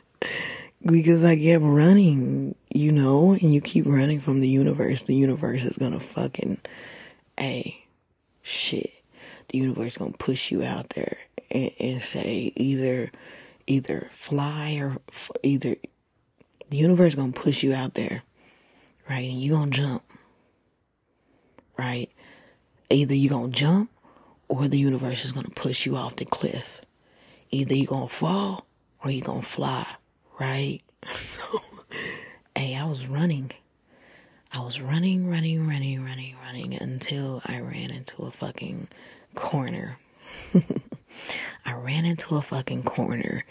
because 0.85 1.23
I 1.23 1.37
kept 1.37 1.63
running, 1.63 2.55
you 2.69 2.91
know, 2.91 3.31
and 3.31 3.53
you 3.53 3.61
keep 3.61 3.85
running 3.85 4.19
from 4.19 4.41
the 4.41 4.49
universe. 4.49 5.03
The 5.03 5.15
universe 5.15 5.63
is 5.63 5.77
gonna 5.77 6.01
fucking, 6.01 6.59
a 7.39 7.81
shit. 8.41 8.91
The 9.47 9.59
universe 9.59 9.93
is 9.93 9.97
gonna 9.97 10.11
push 10.11 10.51
you 10.51 10.61
out 10.61 10.89
there 10.89 11.17
and, 11.49 11.71
and 11.79 12.01
say 12.01 12.51
either, 12.57 13.13
either 13.65 14.09
fly 14.11 14.75
or 14.75 14.97
either 15.41 15.77
the 16.69 16.77
universe 16.77 17.13
is 17.13 17.15
gonna 17.15 17.31
push 17.31 17.63
you 17.63 17.73
out 17.73 17.93
there, 17.93 18.23
right? 19.09 19.29
And 19.29 19.41
you 19.41 19.53
gonna 19.53 19.71
jump, 19.71 20.03
right? 21.79 22.09
Either 22.89 23.13
you're 23.13 23.31
gonna 23.31 23.49
jump 23.49 23.91
or 24.47 24.67
the 24.67 24.77
universe 24.79 25.25
is 25.25 25.31
gonna 25.31 25.49
push 25.49 25.85
you 25.85 25.95
off 25.95 26.15
the 26.15 26.25
cliff. 26.25 26.81
Either 27.51 27.75
you're 27.75 27.87
gonna 27.87 28.09
fall 28.09 28.65
or 29.03 29.11
you're 29.11 29.25
gonna 29.25 29.41
fly, 29.41 29.85
right? 30.39 30.81
So, 31.15 31.41
hey, 32.55 32.75
I 32.75 32.83
was 32.83 33.07
running. 33.07 33.51
I 34.51 34.59
was 34.59 34.81
running, 34.81 35.29
running, 35.29 35.65
running, 35.67 36.03
running, 36.03 36.35
running 36.43 36.73
until 36.73 37.41
I 37.45 37.59
ran 37.59 37.91
into 37.91 38.23
a 38.23 38.31
fucking 38.31 38.87
corner. 39.35 39.99
I 41.65 41.73
ran 41.73 42.05
into 42.05 42.35
a 42.35 42.41
fucking 42.41 42.83
corner 42.83 43.45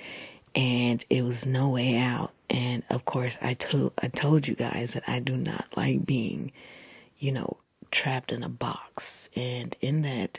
and 0.54 1.04
it 1.10 1.22
was 1.22 1.46
no 1.46 1.68
way 1.68 1.96
out. 1.96 2.32
And 2.48 2.82
of 2.90 3.04
course, 3.04 3.38
I 3.40 3.54
told 3.54 3.92
I 4.02 4.08
told 4.08 4.48
you 4.48 4.54
guys 4.54 4.94
that 4.94 5.04
I 5.06 5.20
do 5.20 5.36
not 5.36 5.66
like 5.76 6.06
being, 6.06 6.52
you 7.18 7.32
know, 7.32 7.58
trapped 7.96 8.30
in 8.30 8.42
a 8.42 8.48
box. 8.48 9.30
And 9.34 9.74
in 9.80 10.02
that 10.02 10.38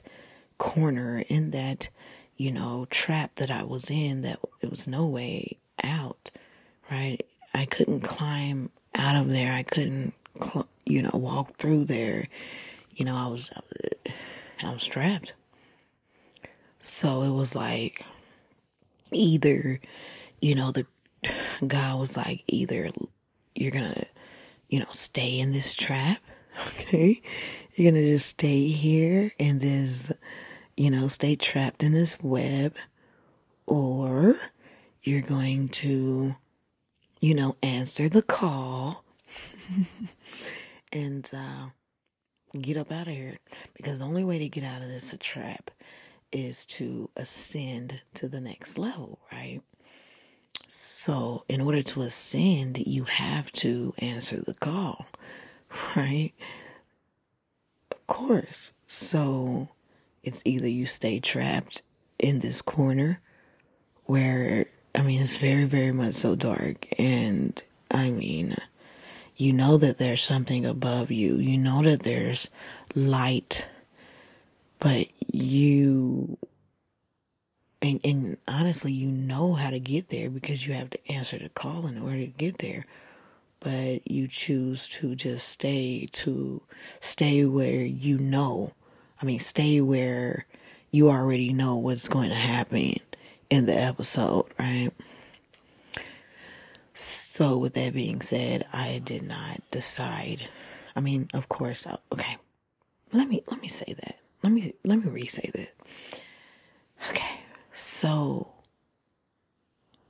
corner, 0.60 1.24
in 1.28 1.50
that, 1.52 1.90
you 2.38 2.52
know, 2.52 2.86
trap 2.92 3.36
that 3.36 3.50
I 3.50 3.64
was 3.64 3.90
in, 3.90 4.22
that 4.22 4.40
it 4.62 4.70
was 4.70 4.88
no 4.88 5.06
way 5.08 5.58
out, 5.84 6.30
right? 6.92 7.26
I 7.56 7.66
couldn't 7.66 8.02
climb 8.02 8.70
out 8.94 9.16
of 9.20 9.30
there. 9.30 9.54
I 9.54 9.64
couldn't, 9.64 10.14
cl- 10.40 10.70
you 10.86 11.02
know, 11.02 11.12
walk 11.14 11.58
through 11.58 11.86
there. 11.86 12.28
You 12.96 13.06
know, 13.06 13.16
I 13.16 13.26
was, 13.28 13.52
I 14.64 14.72
was 14.72 14.86
trapped. 14.86 15.34
So 16.80 17.24
it 17.24 17.32
was 17.32 17.56
like 17.56 18.06
either, 19.12 19.80
you 20.40 20.54
know, 20.54 20.72
the 20.72 20.86
God 21.68 22.00
was 22.00 22.16
like, 22.16 22.44
either 22.48 22.92
you're 23.56 23.72
gonna, 23.72 24.06
you 24.70 24.80
know, 24.80 24.92
stay 24.92 25.40
in 25.40 25.52
this 25.52 25.74
trap, 25.74 26.22
okay? 26.68 27.22
You're 27.76 27.92
gonna 27.92 28.04
just 28.04 28.28
stay 28.28 28.68
here 28.68 29.32
in 29.38 29.60
this, 29.60 30.12
you 30.76 30.90
know, 30.90 31.08
stay 31.08 31.36
trapped 31.36 31.84
in 31.84 31.94
this 31.94 32.22
web, 32.22 32.76
or 33.66 34.40
you're 35.04 35.22
going 35.22 35.70
to, 35.70 36.36
you 37.20 37.36
know, 37.36 37.56
answer 37.62 38.10
the 38.10 38.22
call 38.22 39.04
and 40.92 41.30
uh, 41.34 41.68
get 42.60 42.78
up 42.78 42.92
out 42.92 43.08
of 43.08 43.14
here. 43.14 43.38
Because 43.76 44.00
the 44.00 44.06
only 44.06 44.24
way 44.24 44.40
to 44.40 44.50
get 44.50 44.64
out 44.64 44.82
of 44.82 44.88
this 44.88 45.16
trap 45.20 45.72
is 46.32 46.66
to 46.66 47.10
ascend 47.16 48.02
to 48.16 48.28
the 48.28 48.42
next 48.42 48.78
level, 48.78 49.20
right? 49.32 49.62
So, 50.68 51.46
in 51.48 51.62
order 51.62 51.82
to 51.82 52.02
ascend, 52.02 52.78
you 52.80 53.06
have 53.06 53.52
to 53.54 53.94
answer 54.00 54.42
the 54.42 54.54
call, 54.54 55.06
right? 55.96 56.34
Of 57.92 58.08
course. 58.08 58.72
So, 58.88 59.70
it's 60.24 60.42
either 60.46 60.68
you 60.68 60.86
stay 60.86 61.20
trapped 61.20 61.82
in 62.20 62.40
this 62.40 62.62
corner 62.62 63.22
where, 64.06 64.68
I 64.96 65.02
mean, 65.02 65.22
it's 65.22 65.38
very, 65.38 65.66
very 65.66 65.92
much 65.92 66.16
so 66.16 66.36
dark. 66.36 66.88
And, 67.00 67.62
I 67.92 68.10
mean, 68.10 68.56
you 69.36 69.54
know 69.54 69.78
that 69.78 69.98
there's 69.98 70.24
something 70.24 70.66
above 70.66 71.12
you, 71.12 71.36
you 71.36 71.58
know 71.58 71.84
that 71.84 72.04
there's 72.04 72.50
light, 72.96 73.70
but 74.80 75.08
you 75.32 76.38
and, 77.82 78.00
and 78.04 78.38
honestly, 78.48 78.92
you 78.92 79.08
know 79.08 79.54
how 79.54 79.70
to 79.70 79.80
get 79.80 80.10
there 80.10 80.30
because 80.30 80.66
you 80.66 80.74
have 80.74 80.90
to 80.90 81.12
answer 81.12 81.38
the 81.38 81.50
call 81.50 81.86
in 81.86 82.02
order 82.02 82.18
to 82.18 82.26
get 82.28 82.58
there. 82.58 82.86
But 83.60 84.10
you 84.10 84.28
choose 84.28 84.88
to 84.90 85.16
just 85.16 85.48
stay 85.48 86.08
to 86.14 86.62
stay 87.00 87.44
where 87.46 87.84
you 87.84 88.18
know. 88.18 88.74
I 89.22 89.26
mean, 89.26 89.40
stay 89.40 89.82
where 89.82 90.46
you 90.92 91.10
already 91.10 91.54
know 91.54 91.76
what's 91.76 92.08
going 92.08 92.30
to 92.30 92.36
happen 92.36 92.98
in 93.50 93.66
the 93.66 93.74
episode, 93.76 94.46
right? 94.60 94.92
So, 96.94 97.58
with 97.58 97.74
that 97.74 97.94
being 97.94 98.22
said, 98.22 98.66
I 98.74 99.02
did 99.04 99.24
not 99.24 99.62
decide. 99.72 100.50
I 100.96 101.00
mean, 101.00 101.30
of 101.34 101.48
course, 101.50 101.86
I, 101.86 101.98
okay. 102.12 102.38
Let 103.14 103.28
me 103.28 103.44
let 103.48 103.62
me 103.62 103.68
say 103.68 103.94
that. 104.02 104.18
Let 104.44 104.52
me 104.52 104.74
let 104.84 105.04
me 105.04 105.10
re-say 105.10 105.52
that. 105.54 105.72
Okay. 107.10 107.42
So 107.72 108.48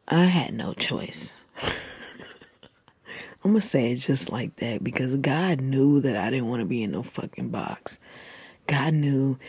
I 0.07 0.25
had 0.25 0.53
no 0.53 0.73
choice. 0.73 1.35
I'm 3.47 3.53
gonna 3.53 3.61
say 3.61 3.93
it 3.93 3.99
just 3.99 4.29
like 4.29 4.57
that 4.57 4.83
because 4.83 5.15
God 5.15 5.61
knew 5.61 6.01
that 6.01 6.17
I 6.17 6.29
didn't 6.29 6.49
want 6.49 6.59
to 6.59 6.65
be 6.65 6.83
in 6.83 6.91
no 6.91 7.01
fucking 7.01 7.47
box. 7.47 7.97
God 8.67 8.93
knew 8.93 9.39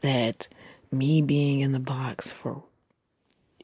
that 0.00 0.48
me 0.90 1.22
being 1.22 1.60
in 1.60 1.70
the 1.70 1.78
box 1.78 2.32
for 2.32 2.64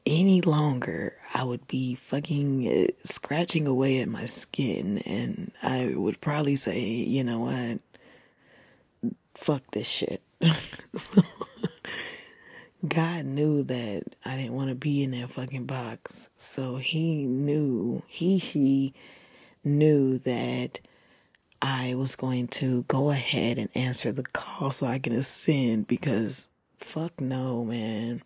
any 0.05 0.39
longer, 0.39 1.17
I 1.33 1.43
would 1.43 1.67
be 1.67 1.95
fucking 1.95 2.69
uh, 2.69 2.87
scratching 3.03 3.67
away 3.67 3.99
at 3.99 4.07
my 4.07 4.23
skin 4.23 4.99
and 4.99 5.51
I 5.61 5.87
would 5.93 6.21
probably 6.21 6.55
say, 6.55 6.79
you 6.79 7.25
know 7.25 7.39
what? 7.39 7.81
Fuck 9.35 9.71
this 9.71 9.89
shit. 9.89 10.21
God 12.87 13.25
knew 13.25 13.61
that 13.63 14.03
I 14.23 14.37
didn't 14.37 14.53
want 14.53 14.69
to 14.69 14.75
be 14.75 15.03
in 15.03 15.11
that 15.11 15.31
fucking 15.31 15.65
box. 15.65 16.29
So 16.37 16.77
he 16.77 17.25
knew, 17.25 18.03
he, 18.07 18.39
she 18.39 18.93
knew 19.63 20.17
that 20.19 20.79
I 21.61 21.93
was 21.93 22.15
going 22.15 22.47
to 22.47 22.83
go 22.87 23.11
ahead 23.11 23.57
and 23.57 23.69
answer 23.75 24.11
the 24.11 24.23
call 24.23 24.71
so 24.71 24.87
I 24.87 24.99
can 24.99 25.13
ascend 25.13 25.87
because 25.87 26.47
fuck 26.77 27.21
no, 27.21 27.63
man. 27.63 28.23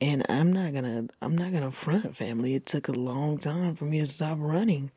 And 0.00 0.26
I'm 0.28 0.52
not 0.52 0.74
gonna, 0.74 1.06
I'm 1.20 1.38
not 1.38 1.52
gonna 1.52 1.70
front 1.70 2.16
family. 2.16 2.54
It 2.54 2.66
took 2.66 2.88
a 2.88 2.92
long 2.92 3.38
time 3.38 3.76
for 3.76 3.84
me 3.84 4.00
to 4.00 4.06
stop 4.06 4.38
running. 4.40 4.90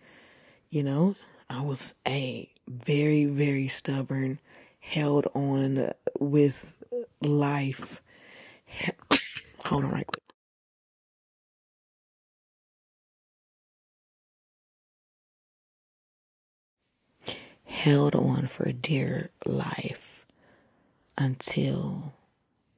You 0.72 0.84
know, 0.84 1.16
I 1.50 1.62
was 1.62 1.94
a 2.08 2.50
very, 2.68 3.26
very 3.26 3.68
stubborn, 3.68 4.40
held 4.80 5.28
on 5.36 5.92
with 6.20 6.84
life. 7.22 8.02
Hold 9.66 9.86
on 9.86 9.92
right 9.92 10.08
quick. 10.08 10.25
Held 17.76 18.16
on 18.16 18.48
for 18.48 18.72
dear 18.72 19.30
life 19.46 20.26
until, 21.18 22.14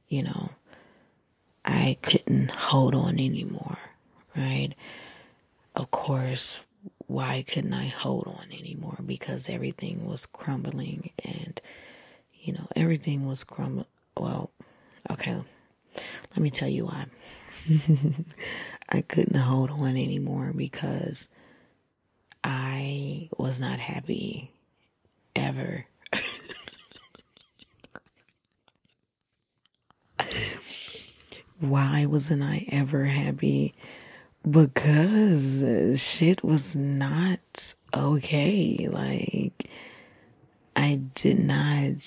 you 0.09 0.23
know, 0.23 0.49
I 1.63 1.97
couldn't 2.01 2.49
hold 2.49 2.95
on 2.95 3.13
anymore, 3.19 3.77
right? 4.35 4.73
Of 5.75 5.91
course, 5.91 6.61
why 7.05 7.45
couldn't 7.47 7.73
I 7.73 7.85
hold 7.85 8.27
on 8.27 8.47
anymore? 8.51 8.97
Because 9.05 9.49
everything 9.49 10.05
was 10.05 10.25
crumbling 10.25 11.11
and, 11.23 11.61
you 12.33 12.53
know, 12.53 12.67
everything 12.75 13.27
was 13.27 13.43
crumbling. 13.43 13.85
Well, 14.17 14.49
okay, 15.11 15.43
let 15.95 16.37
me 16.37 16.49
tell 16.49 16.69
you 16.69 16.85
why. 16.85 17.05
I 18.89 19.01
couldn't 19.01 19.39
hold 19.39 19.69
on 19.69 19.89
anymore 19.89 20.53
because 20.55 21.29
I 22.43 23.29
was 23.37 23.59
not 23.59 23.79
happy 23.79 24.51
ever. 25.37 25.85
Why 31.59 32.05
wasn't 32.05 32.43
I 32.43 32.65
ever 32.69 33.05
happy? 33.05 33.73
Because 34.49 35.63
shit 36.01 36.43
was 36.43 36.75
not 36.75 37.73
okay. 37.93 38.87
Like, 38.89 39.69
I 40.75 41.01
did 41.15 41.39
not, 41.39 42.01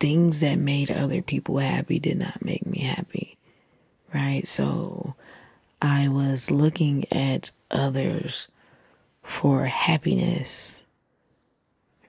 things 0.00 0.40
that 0.40 0.58
made 0.58 0.90
other 0.90 1.22
people 1.22 1.58
happy 1.58 1.98
did 1.98 2.18
not 2.18 2.44
make 2.44 2.66
me 2.66 2.80
happy. 2.80 3.36
Right? 4.14 4.46
So, 4.46 5.14
I 5.80 6.08
was 6.08 6.50
looking 6.50 7.04
at 7.12 7.50
others 7.70 8.48
for 9.22 9.66
happiness 9.66 10.81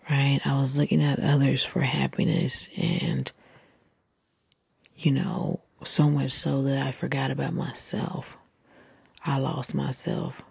right? 0.10 0.40
I 0.46 0.60
was 0.60 0.78
looking 0.78 1.02
at 1.02 1.20
others 1.20 1.64
for 1.64 1.82
happiness 1.82 2.70
and, 2.78 3.32
you 4.96 5.12
know, 5.12 5.62
so 5.84 6.10
much 6.10 6.32
so 6.32 6.64
that 6.64 6.86
I 6.86 6.92
forgot 6.92 7.32
about 7.32 7.54
myself. 7.54 8.38
I 9.26 9.38
lost 9.38 9.74
myself 9.74 10.42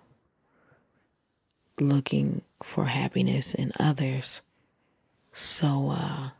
looking 1.79 2.43
for 2.63 2.87
happiness 2.87 3.55
in 3.55 3.73
others. 3.79 4.41
So, 5.33 5.91
uh, 5.91 6.31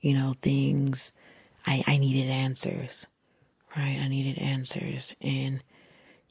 you 0.00 0.14
know, 0.14 0.34
things, 0.42 1.12
I, 1.66 1.82
I 1.86 1.98
needed 1.98 2.30
answers, 2.30 3.06
right? 3.76 3.98
I 4.00 4.08
needed 4.08 4.38
answers. 4.40 5.16
And, 5.20 5.62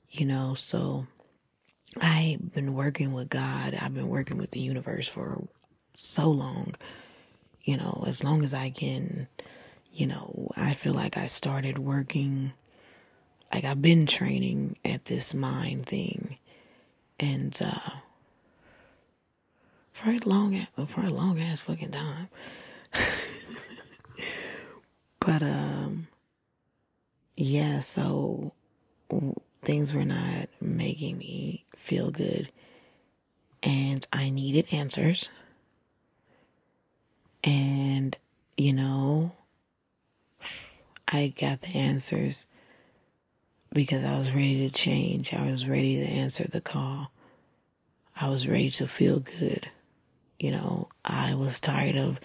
you 0.09 0.25
know, 0.25 0.53
so 0.53 1.07
I've 1.99 2.53
been 2.53 2.73
working 2.73 3.13
with 3.13 3.29
God. 3.29 3.77
I've 3.79 3.93
been 3.93 4.09
working 4.09 4.37
with 4.37 4.51
the 4.51 4.59
universe 4.59 5.07
for 5.07 5.47
so 5.95 6.29
long. 6.29 6.75
You 7.63 7.77
know, 7.77 8.03
as 8.07 8.23
long 8.23 8.43
as 8.43 8.53
I 8.53 8.69
can, 8.69 9.27
you 9.93 10.07
know, 10.07 10.51
I 10.57 10.73
feel 10.73 10.93
like 10.93 11.17
I 11.17 11.27
started 11.27 11.77
working, 11.77 12.53
like 13.53 13.63
I've 13.63 13.81
been 13.81 14.05
training 14.05 14.77
at 14.83 15.05
this 15.05 15.33
mind 15.33 15.85
thing. 15.85 16.37
And, 17.19 17.57
uh, 17.63 17.91
for 19.93 20.09
a 20.09 20.19
long, 20.25 20.59
for 20.87 21.01
a 21.01 21.09
long 21.09 21.39
ass 21.39 21.61
fucking 21.61 21.91
time. 21.91 22.27
but, 25.19 25.43
um, 25.43 26.07
yeah, 27.37 27.79
so 27.79 28.51
things 29.63 29.93
were 29.93 30.05
not 30.05 30.49
making 30.59 31.17
me 31.17 31.65
feel 31.77 32.11
good. 32.11 32.51
And 33.61 34.05
I 34.11 34.29
needed 34.29 34.67
answers. 34.71 35.29
And, 37.43 38.17
you 38.55 38.73
know, 38.73 39.33
I 41.07 41.33
got 41.37 41.61
the 41.61 41.75
answers 41.75 42.47
because 43.73 44.03
I 44.03 44.17
was 44.17 44.31
ready 44.31 44.67
to 44.67 44.73
change. 44.73 45.33
I 45.33 45.51
was 45.51 45.67
ready 45.67 45.97
to 45.97 46.05
answer 46.05 46.47
the 46.47 46.61
call. 46.61 47.11
I 48.19 48.29
was 48.29 48.47
ready 48.47 48.69
to 48.71 48.87
feel 48.87 49.19
good. 49.19 49.69
You 50.39 50.51
know, 50.51 50.89
I 51.03 51.33
was 51.33 51.59
tired 51.59 51.97
of 51.97 52.19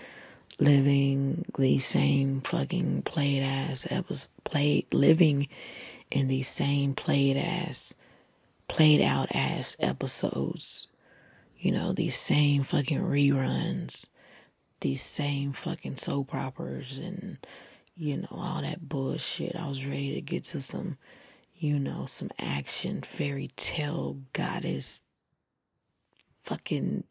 living 0.59 1.45
these 1.59 1.87
same 1.87 2.41
fucking 2.43 3.03
played 3.03 3.43
ass 3.43 3.87
episodes, 3.91 4.29
played, 4.45 4.87
living 4.93 5.49
in 6.11 6.29
these 6.29 6.49
same 6.49 6.95
played 6.95 7.37
ass, 7.37 7.95
played 8.67 9.01
out 9.01 9.35
ass 9.35 9.77
episodes. 9.81 10.87
You 11.59 11.73
know, 11.73 11.93
these 11.93 12.17
same 12.17 12.63
fucking 12.63 13.01
reruns 13.01 14.07
these 14.81 15.03
same 15.03 15.53
fucking 15.53 15.97
soap 15.97 16.35
operas 16.35 16.99
and, 16.99 17.39
you 17.97 18.19
know, 18.19 18.29
all 18.31 18.63
that 18.63 18.89
bullshit. 18.89 19.57
I 19.57 19.69
was 19.69 19.85
ready 19.85 20.15
to 20.15 20.21
get 20.21 20.45
to 20.45 20.61
some, 20.61 20.99
you 21.57 21.79
know, 21.79 22.07
some 22.07 22.31
action 22.39 23.03
fairy 23.03 23.49
tale 23.57 24.19
goddess 24.33 25.03
fucking 26.43 27.05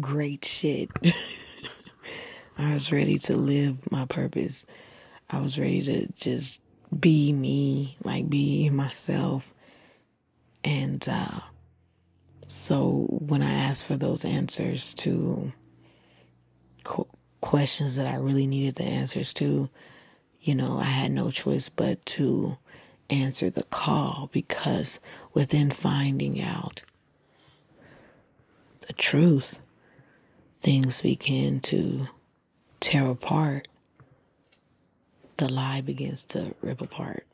great 0.00 0.44
shit. 0.44 0.90
I 2.58 2.72
was 2.72 2.92
ready 2.92 3.18
to 3.18 3.36
live 3.36 3.90
my 3.90 4.06
purpose. 4.06 4.64
I 5.28 5.40
was 5.40 5.58
ready 5.58 5.82
to 5.82 6.12
just 6.12 6.62
be 6.98 7.32
me, 7.32 7.96
like 8.04 8.30
be 8.30 8.70
myself. 8.70 9.52
And, 10.62 11.06
uh, 11.10 11.40
so 12.54 13.06
when 13.10 13.42
I 13.42 13.52
asked 13.52 13.84
for 13.84 13.96
those 13.96 14.24
answers 14.24 14.94
to 14.94 15.52
qu- 16.84 17.08
questions 17.40 17.96
that 17.96 18.06
I 18.06 18.16
really 18.16 18.46
needed 18.46 18.76
the 18.76 18.84
answers 18.84 19.34
to, 19.34 19.68
you 20.40 20.54
know, 20.54 20.78
I 20.78 20.84
had 20.84 21.10
no 21.10 21.30
choice 21.30 21.68
but 21.68 22.06
to 22.06 22.56
answer 23.10 23.50
the 23.50 23.64
call 23.64 24.30
because 24.32 25.00
within 25.32 25.70
finding 25.72 26.40
out 26.40 26.84
the 28.86 28.92
truth, 28.92 29.58
things 30.60 31.02
begin 31.02 31.58
to 31.60 32.06
tear 32.78 33.06
apart. 33.06 33.66
The 35.38 35.50
lie 35.50 35.80
begins 35.80 36.24
to 36.26 36.54
rip 36.60 36.80
apart. 36.80 37.26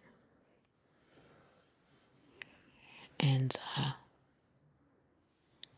And, 3.18 3.54
uh, 3.76 3.92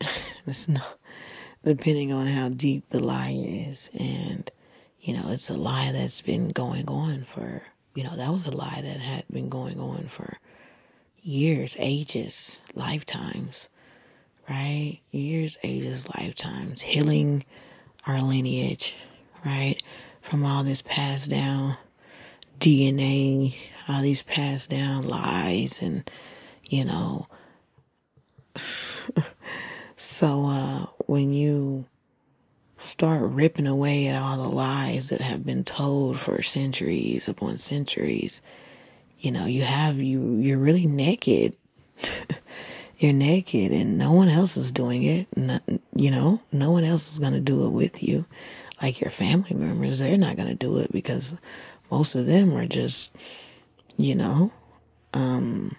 it's 0.46 0.68
not, 0.68 0.98
depending 1.64 2.12
on 2.12 2.26
how 2.26 2.48
deep 2.48 2.88
the 2.90 3.00
lie 3.00 3.36
is. 3.36 3.90
And, 3.98 4.50
you 5.00 5.14
know, 5.14 5.30
it's 5.30 5.50
a 5.50 5.54
lie 5.54 5.90
that's 5.92 6.20
been 6.20 6.48
going 6.48 6.88
on 6.88 7.24
for, 7.24 7.62
you 7.94 8.04
know, 8.04 8.16
that 8.16 8.32
was 8.32 8.46
a 8.46 8.50
lie 8.56 8.80
that 8.82 9.00
had 9.00 9.24
been 9.30 9.48
going 9.48 9.80
on 9.80 10.06
for 10.08 10.38
years, 11.22 11.76
ages, 11.78 12.62
lifetimes, 12.74 13.68
right? 14.48 15.00
Years, 15.10 15.58
ages, 15.62 16.08
lifetimes, 16.16 16.82
healing 16.82 17.44
our 18.06 18.20
lineage, 18.20 18.94
right? 19.44 19.76
From 20.20 20.44
all 20.44 20.64
this 20.64 20.82
passed 20.82 21.30
down 21.30 21.76
DNA, 22.58 23.56
all 23.88 24.02
these 24.02 24.22
passed 24.22 24.70
down 24.70 25.06
lies 25.06 25.82
and, 25.82 26.08
you 26.68 26.84
know, 26.84 27.26
So, 30.04 30.46
uh, 30.46 30.86
when 31.06 31.32
you 31.32 31.84
start 32.76 33.22
ripping 33.22 33.68
away 33.68 34.08
at 34.08 34.20
all 34.20 34.36
the 34.36 34.48
lies 34.48 35.10
that 35.10 35.20
have 35.20 35.46
been 35.46 35.62
told 35.62 36.18
for 36.18 36.42
centuries 36.42 37.28
upon 37.28 37.56
centuries. 37.56 38.42
You 39.20 39.30
know, 39.30 39.46
you 39.46 39.62
have 39.62 39.98
you 39.98 40.38
you're 40.38 40.58
really 40.58 40.86
naked. 40.86 41.54
you're 42.98 43.12
naked 43.12 43.70
and 43.70 43.96
no 43.96 44.10
one 44.12 44.28
else 44.28 44.56
is 44.56 44.72
doing 44.72 45.04
it. 45.04 45.28
Not, 45.36 45.62
you 45.94 46.10
know, 46.10 46.42
no 46.50 46.72
one 46.72 46.82
else 46.82 47.12
is 47.12 47.20
going 47.20 47.34
to 47.34 47.40
do 47.40 47.64
it 47.64 47.70
with 47.70 48.02
you. 48.02 48.26
Like 48.82 49.00
your 49.00 49.10
family 49.10 49.54
members, 49.54 50.00
they're 50.00 50.18
not 50.18 50.34
going 50.34 50.48
to 50.48 50.56
do 50.56 50.78
it 50.78 50.90
because 50.90 51.36
most 51.92 52.16
of 52.16 52.26
them 52.26 52.56
are 52.56 52.66
just, 52.66 53.14
you 53.96 54.16
know, 54.16 54.52
um, 55.14 55.76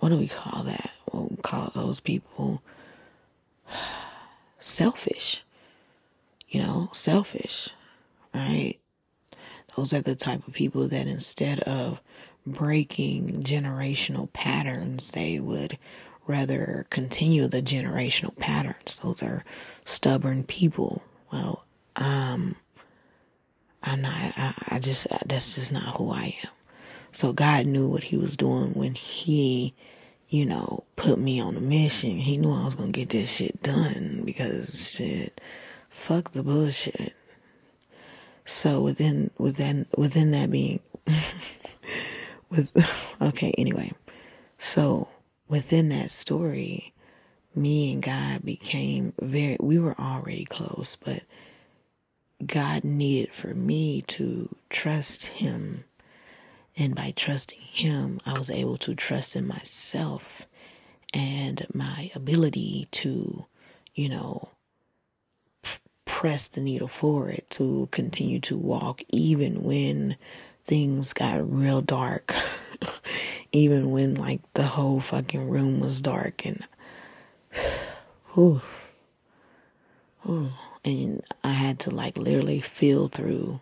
what 0.00 0.10
do 0.10 0.18
we 0.18 0.28
call 0.28 0.64
that? 0.64 0.90
We 1.12 1.36
call 1.36 1.72
those 1.74 2.00
people? 2.00 2.62
selfish. 4.58 5.44
You 6.48 6.62
know, 6.62 6.90
selfish, 6.92 7.70
right? 8.34 8.76
Those 9.76 9.92
are 9.92 10.00
the 10.00 10.16
type 10.16 10.46
of 10.48 10.54
people 10.54 10.88
that 10.88 11.06
instead 11.06 11.60
of 11.60 12.00
breaking 12.46 13.42
generational 13.42 14.32
patterns, 14.32 15.10
they 15.10 15.38
would 15.38 15.78
rather 16.26 16.86
continue 16.90 17.48
the 17.48 17.62
generational 17.62 18.36
patterns. 18.36 18.98
Those 19.02 19.22
are 19.22 19.44
stubborn 19.84 20.44
people. 20.44 21.02
Well, 21.30 21.64
um, 21.96 22.56
I'm 23.82 24.00
not, 24.02 24.14
I, 24.36 24.54
I 24.68 24.78
just, 24.78 25.06
that's 25.26 25.54
just 25.54 25.72
not 25.72 25.96
who 25.96 26.10
I 26.10 26.36
am. 26.44 26.50
So 27.12 27.32
God 27.32 27.66
knew 27.66 27.88
what 27.88 28.04
he 28.04 28.16
was 28.16 28.36
doing 28.36 28.72
when 28.72 28.94
he 28.94 29.74
you 30.28 30.44
know, 30.44 30.84
put 30.96 31.18
me 31.18 31.40
on 31.40 31.56
a 31.56 31.60
mission. 31.60 32.18
He 32.18 32.36
knew 32.36 32.52
I 32.52 32.64
was 32.64 32.74
gonna 32.74 32.90
get 32.90 33.10
this 33.10 33.30
shit 33.30 33.62
done 33.62 34.22
because 34.24 34.90
shit, 34.90 35.40
fuck 35.88 36.32
the 36.32 36.42
bullshit. 36.42 37.14
So 38.44 38.80
within 38.80 39.30
within 39.38 39.86
within 39.96 40.30
that 40.32 40.50
being 40.50 40.80
with 42.50 42.70
okay, 43.22 43.54
anyway. 43.56 43.92
So 44.58 45.08
within 45.48 45.88
that 45.90 46.10
story, 46.10 46.92
me 47.54 47.92
and 47.92 48.02
God 48.02 48.44
became 48.44 49.14
very 49.20 49.56
we 49.60 49.78
were 49.78 49.98
already 49.98 50.44
close, 50.44 50.96
but 51.02 51.22
God 52.44 52.84
needed 52.84 53.34
for 53.34 53.54
me 53.54 54.02
to 54.02 54.54
trust 54.70 55.26
him 55.26 55.84
and 56.78 56.94
by 56.94 57.12
trusting 57.16 57.60
Him, 57.60 58.20
I 58.24 58.38
was 58.38 58.50
able 58.50 58.76
to 58.78 58.94
trust 58.94 59.34
in 59.34 59.46
myself 59.46 60.46
and 61.12 61.66
my 61.74 62.12
ability 62.14 62.86
to, 62.92 63.46
you 63.94 64.08
know, 64.08 64.50
press 66.04 66.46
the 66.46 66.60
needle 66.60 66.88
forward 66.88 67.42
to 67.50 67.88
continue 67.90 68.38
to 68.40 68.56
walk 68.56 69.02
even 69.08 69.64
when 69.64 70.16
things 70.64 71.12
got 71.12 71.52
real 71.52 71.82
dark. 71.82 72.32
even 73.52 73.90
when 73.90 74.14
like 74.14 74.40
the 74.54 74.64
whole 74.64 75.00
fucking 75.00 75.48
room 75.48 75.80
was 75.80 76.00
dark 76.00 76.46
and 76.46 76.66
whew, 78.34 78.60
whew, 80.22 80.50
and 80.84 81.24
I 81.42 81.52
had 81.52 81.80
to 81.80 81.90
like 81.90 82.16
literally 82.16 82.60
feel 82.60 83.08
through 83.08 83.60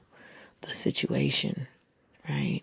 the 0.60 0.74
situation, 0.74 1.66
right? 2.28 2.62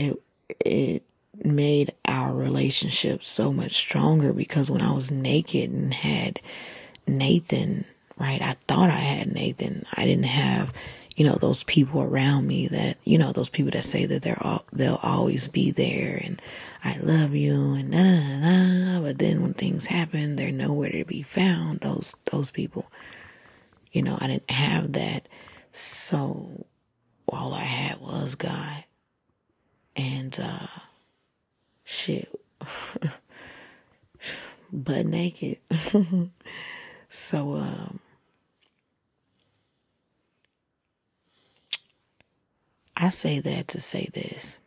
It 0.00 0.22
it 0.64 1.02
made 1.44 1.94
our 2.04 2.32
relationship 2.34 3.22
so 3.22 3.52
much 3.52 3.74
stronger 3.76 4.32
because 4.32 4.70
when 4.70 4.82
I 4.82 4.92
was 4.92 5.10
naked 5.10 5.70
and 5.70 5.94
had 5.94 6.40
Nathan, 7.06 7.84
right? 8.16 8.42
I 8.42 8.56
thought 8.66 8.90
I 8.90 8.98
had 8.98 9.32
Nathan. 9.32 9.86
I 9.94 10.04
didn't 10.04 10.26
have, 10.26 10.72
you 11.16 11.24
know, 11.24 11.36
those 11.36 11.64
people 11.64 12.02
around 12.02 12.46
me 12.46 12.68
that, 12.68 12.98
you 13.04 13.18
know, 13.18 13.32
those 13.32 13.48
people 13.48 13.70
that 13.72 13.84
say 13.84 14.06
that 14.06 14.22
they're 14.22 14.42
all, 14.42 14.64
they'll 14.72 15.00
always 15.02 15.48
be 15.48 15.70
there 15.70 16.20
and 16.22 16.40
I 16.84 16.98
love 16.98 17.34
you 17.34 17.74
and 17.74 17.92
da 17.92 18.02
da 18.02 18.94
da. 18.94 19.00
But 19.00 19.18
then 19.18 19.42
when 19.42 19.54
things 19.54 19.86
happen, 19.86 20.36
they're 20.36 20.52
nowhere 20.52 20.90
to 20.90 21.04
be 21.04 21.22
found. 21.22 21.80
Those 21.80 22.14
those 22.30 22.50
people, 22.50 22.86
you 23.92 24.02
know, 24.02 24.16
I 24.20 24.28
didn't 24.28 24.50
have 24.50 24.92
that. 24.92 25.28
So 25.72 26.66
all 27.28 27.52
I 27.52 27.64
had 27.64 28.00
was 28.00 28.34
God 28.34 28.84
and 29.98 30.40
uh 30.40 30.66
shit 31.84 32.34
butt 34.72 35.04
naked 35.04 35.58
so 37.10 37.56
um 37.56 38.00
I 43.00 43.10
say 43.10 43.38
that 43.38 43.68
to 43.68 43.80
say 43.80 44.08
this, 44.12 44.58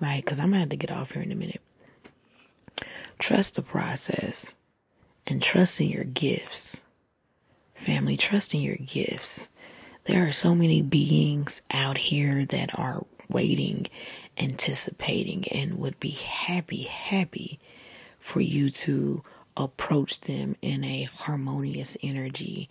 right? 0.00 0.24
Because 0.24 0.40
I'm 0.40 0.50
to 0.52 0.60
have 0.60 0.70
to 0.70 0.76
get 0.76 0.90
off 0.90 1.10
here 1.10 1.22
in 1.22 1.30
a 1.30 1.34
minute. 1.34 1.60
Trust 3.18 3.56
the 3.56 3.62
process 3.62 4.56
and 5.26 5.42
trust 5.42 5.78
in 5.78 5.90
your 5.90 6.04
gifts. 6.04 6.84
Family, 7.74 8.16
trust 8.16 8.54
in 8.54 8.62
your 8.62 8.76
gifts. 8.76 9.50
There 10.04 10.26
are 10.26 10.32
so 10.32 10.54
many 10.54 10.80
beings 10.80 11.60
out 11.70 11.98
here 11.98 12.46
that 12.46 12.78
are 12.78 13.04
waiting 13.28 13.86
anticipating 14.40 15.46
and 15.48 15.78
would 15.78 16.00
be 16.00 16.10
happy, 16.10 16.82
happy 16.82 17.58
for 18.18 18.40
you 18.40 18.70
to 18.70 19.22
approach 19.56 20.20
them 20.22 20.56
in 20.62 20.82
a 20.84 21.04
harmonious 21.04 21.96
energy 22.02 22.68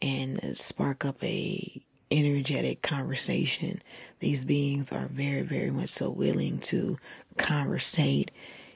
and 0.00 0.56
spark 0.56 1.04
up 1.04 1.22
a 1.22 1.82
energetic 2.10 2.82
conversation. 2.82 3.82
These 4.20 4.44
beings 4.44 4.92
are 4.92 5.06
very, 5.06 5.42
very 5.42 5.70
much 5.70 5.90
so 5.90 6.10
willing 6.10 6.58
to 6.60 6.98
conversate 7.36 8.30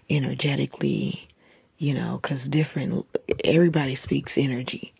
energetically, 0.08 1.26
you 1.78 1.94
know, 1.94 2.18
because 2.20 2.48
different, 2.48 3.06
everybody 3.44 3.94
speaks 3.94 4.38
energy, 4.38 4.92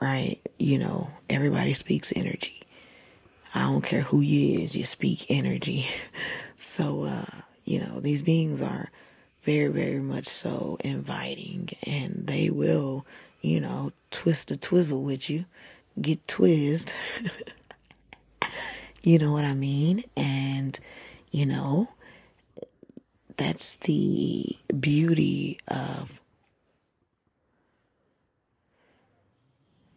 right? 0.00 0.38
You 0.58 0.78
know, 0.78 1.10
everybody 1.30 1.74
speaks 1.74 2.12
energy. 2.14 2.60
I 3.54 3.62
don't 3.62 3.82
care 3.82 4.02
who 4.02 4.20
you 4.20 4.60
is, 4.60 4.76
you 4.76 4.84
speak 4.84 5.26
energy. 5.30 5.86
So, 6.78 7.06
uh, 7.06 7.24
you 7.64 7.80
know, 7.80 7.98
these 7.98 8.22
beings 8.22 8.62
are 8.62 8.92
very, 9.42 9.66
very 9.66 9.98
much 9.98 10.28
so 10.28 10.76
inviting 10.78 11.70
and 11.82 12.24
they 12.28 12.50
will, 12.50 13.04
you 13.40 13.60
know, 13.60 13.90
twist 14.12 14.52
a 14.52 14.56
twizzle 14.56 15.02
with 15.02 15.28
you, 15.28 15.44
get 16.00 16.28
twizzed. 16.28 16.92
you 19.02 19.18
know 19.18 19.32
what 19.32 19.44
I 19.44 19.54
mean? 19.54 20.04
And, 20.16 20.78
you 21.32 21.46
know, 21.46 21.88
that's 23.36 23.74
the 23.78 24.56
beauty 24.78 25.58
of 25.66 26.20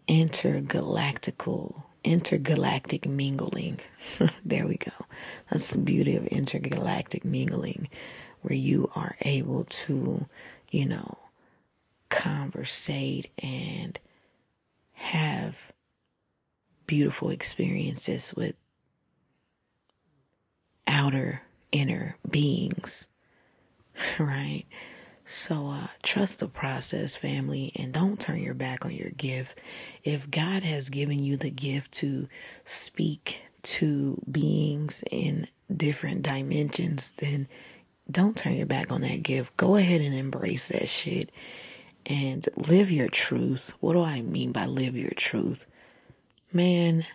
intergalactical 0.07 1.83
intergalactic 2.03 3.07
mingling. 3.07 3.79
there 4.45 4.67
we 4.67 4.77
go. 4.77 4.91
That's 5.49 5.71
the 5.71 5.79
beauty 5.79 6.15
of 6.15 6.25
intergalactic 6.27 7.23
mingling, 7.25 7.89
where 8.41 8.55
you 8.55 8.89
are 8.95 9.15
able 9.21 9.65
to, 9.65 10.25
you 10.71 10.85
know, 10.85 11.17
conversate 12.09 13.29
and 13.41 13.99
have 14.93 15.71
beautiful 16.87 17.29
experiences 17.29 18.33
with 18.35 18.55
outer 20.87 21.41
inner 21.71 22.17
beings, 22.29 23.07
right? 24.19 24.65
So 25.31 25.67
uh, 25.67 25.87
trust 26.03 26.39
the 26.39 26.49
process, 26.49 27.15
family, 27.15 27.71
and 27.77 27.93
don't 27.93 28.19
turn 28.19 28.43
your 28.43 28.53
back 28.53 28.83
on 28.83 28.91
your 28.91 29.11
gift. 29.11 29.61
If 30.03 30.29
God 30.29 30.63
has 30.63 30.89
given 30.89 31.19
you 31.23 31.37
the 31.37 31.49
gift 31.49 31.93
to 31.93 32.27
speak 32.65 33.41
to 33.63 34.21
beings 34.29 35.05
in 35.09 35.47
different 35.73 36.23
dimensions, 36.23 37.13
then 37.13 37.47
don't 38.11 38.35
turn 38.35 38.55
your 38.55 38.65
back 38.65 38.91
on 38.91 38.99
that 39.01 39.23
gift. 39.23 39.55
Go 39.55 39.77
ahead 39.77 40.01
and 40.01 40.13
embrace 40.13 40.67
that 40.67 40.89
shit 40.89 41.31
and 42.05 42.45
live 42.57 42.91
your 42.91 43.07
truth. 43.07 43.71
What 43.79 43.93
do 43.93 44.03
I 44.03 44.19
mean 44.19 44.51
by 44.51 44.65
live 44.65 44.97
your 44.97 45.11
truth? 45.11 45.65
Man, 46.51 47.05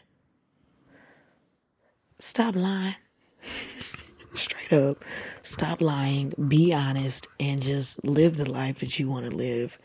stop 2.19 2.57
lying. 2.57 2.97
straight 4.37 4.73
up. 4.73 5.05
Stop 5.43 5.81
lying, 5.81 6.33
be 6.49 6.73
honest, 6.73 7.29
and 7.41 7.61
just 7.63 8.05
live 8.05 8.37
the 8.37 8.51
life 8.51 8.79
that 8.81 8.99
you 8.99 9.09
want 9.09 9.31
to 9.31 9.37
live. 9.37 9.79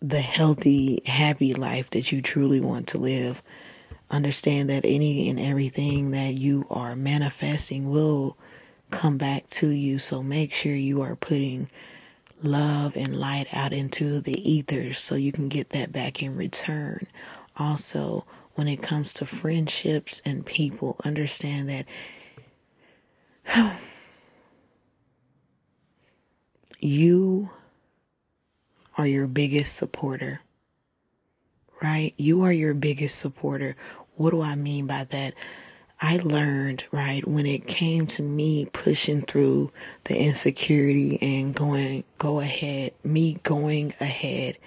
The 0.00 0.20
healthy, 0.20 1.02
happy 1.06 1.54
life 1.54 1.90
that 1.90 2.12
you 2.12 2.22
truly 2.22 2.60
want 2.60 2.86
to 2.88 2.98
live. 2.98 3.42
Understand 4.10 4.70
that 4.70 4.84
any 4.84 5.28
and 5.28 5.38
everything 5.38 6.12
that 6.12 6.34
you 6.34 6.66
are 6.70 6.96
manifesting 6.96 7.90
will 7.90 8.36
come 8.90 9.18
back 9.18 9.48
to 9.50 9.68
you. 9.68 9.98
So 9.98 10.22
make 10.22 10.52
sure 10.52 10.74
you 10.74 11.02
are 11.02 11.16
putting 11.16 11.68
love 12.42 12.96
and 12.96 13.16
light 13.16 13.48
out 13.52 13.72
into 13.72 14.20
the 14.20 14.50
ethers 14.50 14.98
so 15.00 15.14
you 15.14 15.32
can 15.32 15.48
get 15.48 15.70
that 15.70 15.92
back 15.92 16.22
in 16.22 16.36
return. 16.36 17.06
Also, 17.56 18.24
when 18.54 18.68
it 18.68 18.82
comes 18.82 19.12
to 19.14 19.26
friendships 19.26 20.22
and 20.24 20.46
people, 20.46 20.96
understand 21.04 21.68
that 21.68 21.86
you 26.80 27.50
are 28.96 29.06
your 29.06 29.26
biggest 29.26 29.76
supporter, 29.76 30.40
right? 31.82 32.14
You 32.16 32.42
are 32.42 32.52
your 32.52 32.74
biggest 32.74 33.18
supporter. 33.18 33.76
What 34.16 34.30
do 34.30 34.42
I 34.42 34.54
mean 34.54 34.86
by 34.86 35.04
that? 35.04 35.34
I 36.00 36.18
learned, 36.18 36.84
right, 36.92 37.26
when 37.26 37.44
it 37.46 37.66
came 37.66 38.06
to 38.08 38.22
me 38.22 38.66
pushing 38.66 39.22
through 39.22 39.72
the 40.04 40.16
insecurity 40.16 41.18
and 41.20 41.52
going, 41.52 42.04
go 42.18 42.38
ahead, 42.38 42.92
me 43.02 43.40
going 43.42 43.94
ahead, 44.00 44.58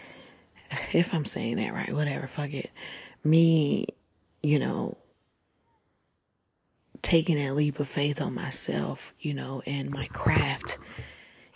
if 0.91 1.13
I'm 1.13 1.25
saying 1.25 1.55
that 1.57 1.73
right, 1.73 1.93
whatever, 1.93 2.27
fuck 2.27 2.53
it. 2.53 2.69
Me, 3.23 3.85
you 4.43 4.59
know, 4.59 4.97
taking 7.01 7.37
that 7.37 7.55
leap 7.55 7.79
of 7.79 7.87
faith 7.87 8.21
on 8.21 8.33
myself, 8.33 9.13
you 9.19 9.33
know, 9.33 9.61
and 9.65 9.91
my 9.91 10.07
craft, 10.07 10.77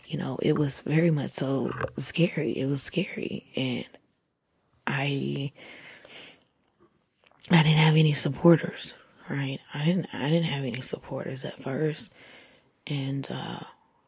you 0.07 0.17
know, 0.17 0.37
it 0.41 0.57
was 0.57 0.81
very 0.81 1.11
much 1.11 1.31
so 1.31 1.71
scary. 1.97 2.51
It 2.57 2.67
was 2.67 2.83
scary. 2.83 3.45
And 3.55 3.85
I, 4.87 5.51
I 7.49 7.63
didn't 7.63 7.77
have 7.77 7.95
any 7.95 8.13
supporters, 8.13 8.93
right? 9.29 9.59
I 9.73 9.85
didn't, 9.85 10.07
I 10.13 10.29
didn't 10.29 10.45
have 10.45 10.63
any 10.63 10.81
supporters 10.81 11.45
at 11.45 11.61
first. 11.61 12.13
And, 12.87 13.27
uh, 13.31 13.61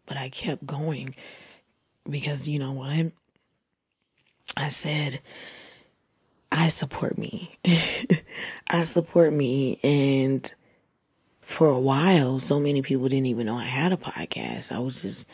but 0.05 0.17
I 0.17 0.29
kept 0.29 0.65
going 0.65 1.15
because, 2.09 2.47
you 2.47 2.59
know 2.59 2.71
what? 2.71 3.11
I 4.55 4.69
said, 4.69 5.19
I 6.51 6.69
support 6.69 7.17
me. 7.17 7.57
I 8.67 8.83
support 8.83 9.33
me. 9.33 9.79
And 9.83 10.53
for 11.47 11.69
a 11.69 11.79
while, 11.79 12.41
so 12.41 12.59
many 12.59 12.81
people 12.81 13.07
didn't 13.07 13.27
even 13.27 13.45
know 13.45 13.57
I 13.57 13.63
had 13.63 13.93
a 13.93 13.97
podcast. 13.97 14.73
I 14.73 14.79
was 14.79 15.01
just 15.01 15.29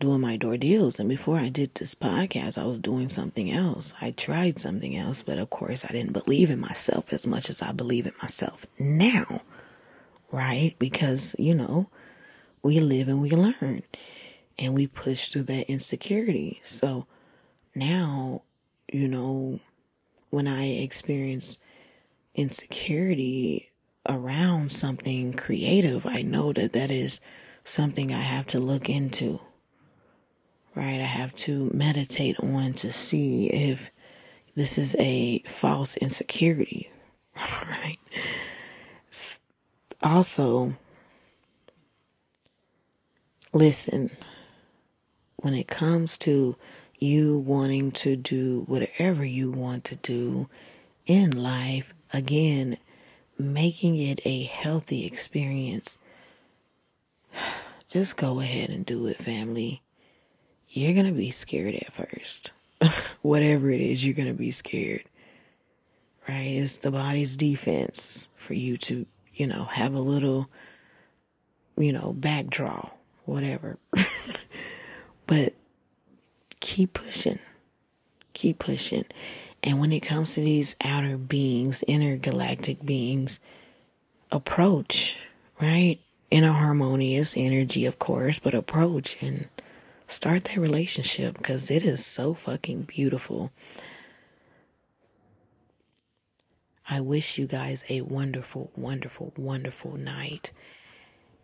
doing 0.00 0.18
my 0.18 0.38
door 0.38 0.56
deals. 0.56 0.98
And 0.98 1.10
before 1.10 1.36
I 1.36 1.50
did 1.50 1.74
this 1.74 1.94
podcast, 1.94 2.56
I 2.56 2.64
was 2.64 2.78
doing 2.78 3.10
something 3.10 3.50
else. 3.50 3.92
I 4.00 4.12
tried 4.12 4.58
something 4.58 4.96
else, 4.96 5.22
but 5.22 5.36
of 5.36 5.50
course, 5.50 5.84
I 5.84 5.92
didn't 5.92 6.14
believe 6.14 6.48
in 6.48 6.58
myself 6.58 7.12
as 7.12 7.26
much 7.26 7.50
as 7.50 7.60
I 7.60 7.72
believe 7.72 8.06
in 8.06 8.14
myself 8.22 8.64
now. 8.78 9.42
Right? 10.32 10.74
Because, 10.78 11.36
you 11.38 11.54
know, 11.54 11.90
we 12.62 12.80
live 12.80 13.08
and 13.08 13.20
we 13.20 13.30
learn 13.30 13.82
and 14.58 14.74
we 14.74 14.86
push 14.86 15.28
through 15.28 15.44
that 15.44 15.70
insecurity. 15.70 16.60
So 16.62 17.06
now, 17.74 18.40
you 18.90 19.06
know, 19.06 19.60
when 20.30 20.48
I 20.48 20.64
experience 20.66 21.58
insecurity, 22.34 23.70
around 24.08 24.72
something 24.72 25.34
creative, 25.34 26.06
I 26.06 26.22
know 26.22 26.52
that 26.52 26.72
that 26.72 26.90
is 26.90 27.20
something 27.64 28.12
I 28.12 28.20
have 28.22 28.46
to 28.48 28.58
look 28.58 28.88
into. 28.88 29.40
Right? 30.74 31.00
I 31.00 31.04
have 31.04 31.34
to 31.36 31.70
meditate 31.74 32.38
on 32.40 32.72
to 32.74 32.92
see 32.92 33.48
if 33.48 33.90
this 34.54 34.78
is 34.78 34.96
a 34.98 35.40
false 35.46 35.96
insecurity. 35.96 36.90
Right? 37.36 37.98
Also, 40.02 40.74
listen, 43.52 44.10
when 45.36 45.54
it 45.54 45.66
comes 45.66 46.18
to 46.18 46.56
you 46.98 47.38
wanting 47.38 47.90
to 47.92 48.16
do 48.16 48.64
whatever 48.66 49.24
you 49.24 49.50
want 49.50 49.84
to 49.84 49.96
do 49.96 50.48
in 51.06 51.30
life, 51.30 51.92
again, 52.12 52.78
making 53.38 53.96
it 53.96 54.20
a 54.24 54.44
healthy 54.44 55.06
experience, 55.06 55.98
just 57.88 58.16
go 58.16 58.40
ahead 58.40 58.70
and 58.70 58.84
do 58.84 59.06
it, 59.06 59.18
family. 59.18 59.82
You're 60.68 60.94
going 60.94 61.06
to 61.06 61.12
be 61.12 61.30
scared 61.30 61.74
at 61.74 61.92
first. 61.92 62.52
Whatever 63.22 63.70
it 63.70 63.80
is, 63.80 64.04
you're 64.04 64.14
going 64.14 64.28
to 64.28 64.34
be 64.34 64.50
scared. 64.50 65.04
Right? 66.28 66.58
It's 66.58 66.78
the 66.78 66.90
body's 66.90 67.36
defense 67.36 68.28
for 68.36 68.52
you 68.52 68.76
to, 68.78 69.06
you 69.32 69.46
know, 69.46 69.64
have 69.64 69.94
a 69.94 70.00
little, 70.00 70.50
you 71.78 71.92
know, 71.92 72.14
backdraw, 72.18 72.90
whatever. 73.24 73.78
but 75.26 75.54
keep 76.60 76.92
pushing. 76.92 77.38
Keep 78.34 78.58
pushing. 78.58 79.06
And 79.62 79.80
when 79.80 79.92
it 79.92 80.00
comes 80.00 80.34
to 80.34 80.40
these 80.40 80.76
outer 80.82 81.18
beings, 81.18 81.82
intergalactic 81.84 82.84
beings, 82.84 83.40
approach, 84.30 85.18
right? 85.60 85.98
In 86.30 86.44
a 86.44 86.52
harmonious 86.52 87.36
energy, 87.36 87.84
of 87.86 87.98
course, 87.98 88.38
but 88.38 88.54
approach 88.54 89.16
and 89.20 89.48
start 90.06 90.44
that 90.44 90.56
relationship 90.58 91.38
because 91.38 91.70
it 91.70 91.84
is 91.84 92.04
so 92.04 92.34
fucking 92.34 92.82
beautiful. 92.82 93.50
I 96.88 97.00
wish 97.00 97.36
you 97.36 97.46
guys 97.46 97.84
a 97.88 98.02
wonderful, 98.02 98.70
wonderful, 98.76 99.32
wonderful 99.36 99.96
night. 99.96 100.52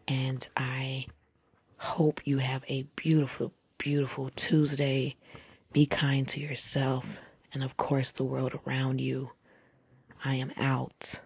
And 0.06 0.46
I 0.56 1.06
hope 1.78 2.20
you 2.24 2.38
have 2.38 2.64
a 2.68 2.84
beautiful, 2.96 3.52
beautiful 3.76 4.30
Tuesday. 4.30 5.16
Be 5.72 5.86
kind 5.86 6.26
to 6.28 6.40
yourself 6.40 7.18
and 7.54 7.62
of 7.64 7.76
course 7.76 8.10
the 8.10 8.24
world 8.24 8.58
around 8.66 9.00
you. 9.00 9.30
I 10.24 10.34
am 10.34 10.52
out. 10.56 11.20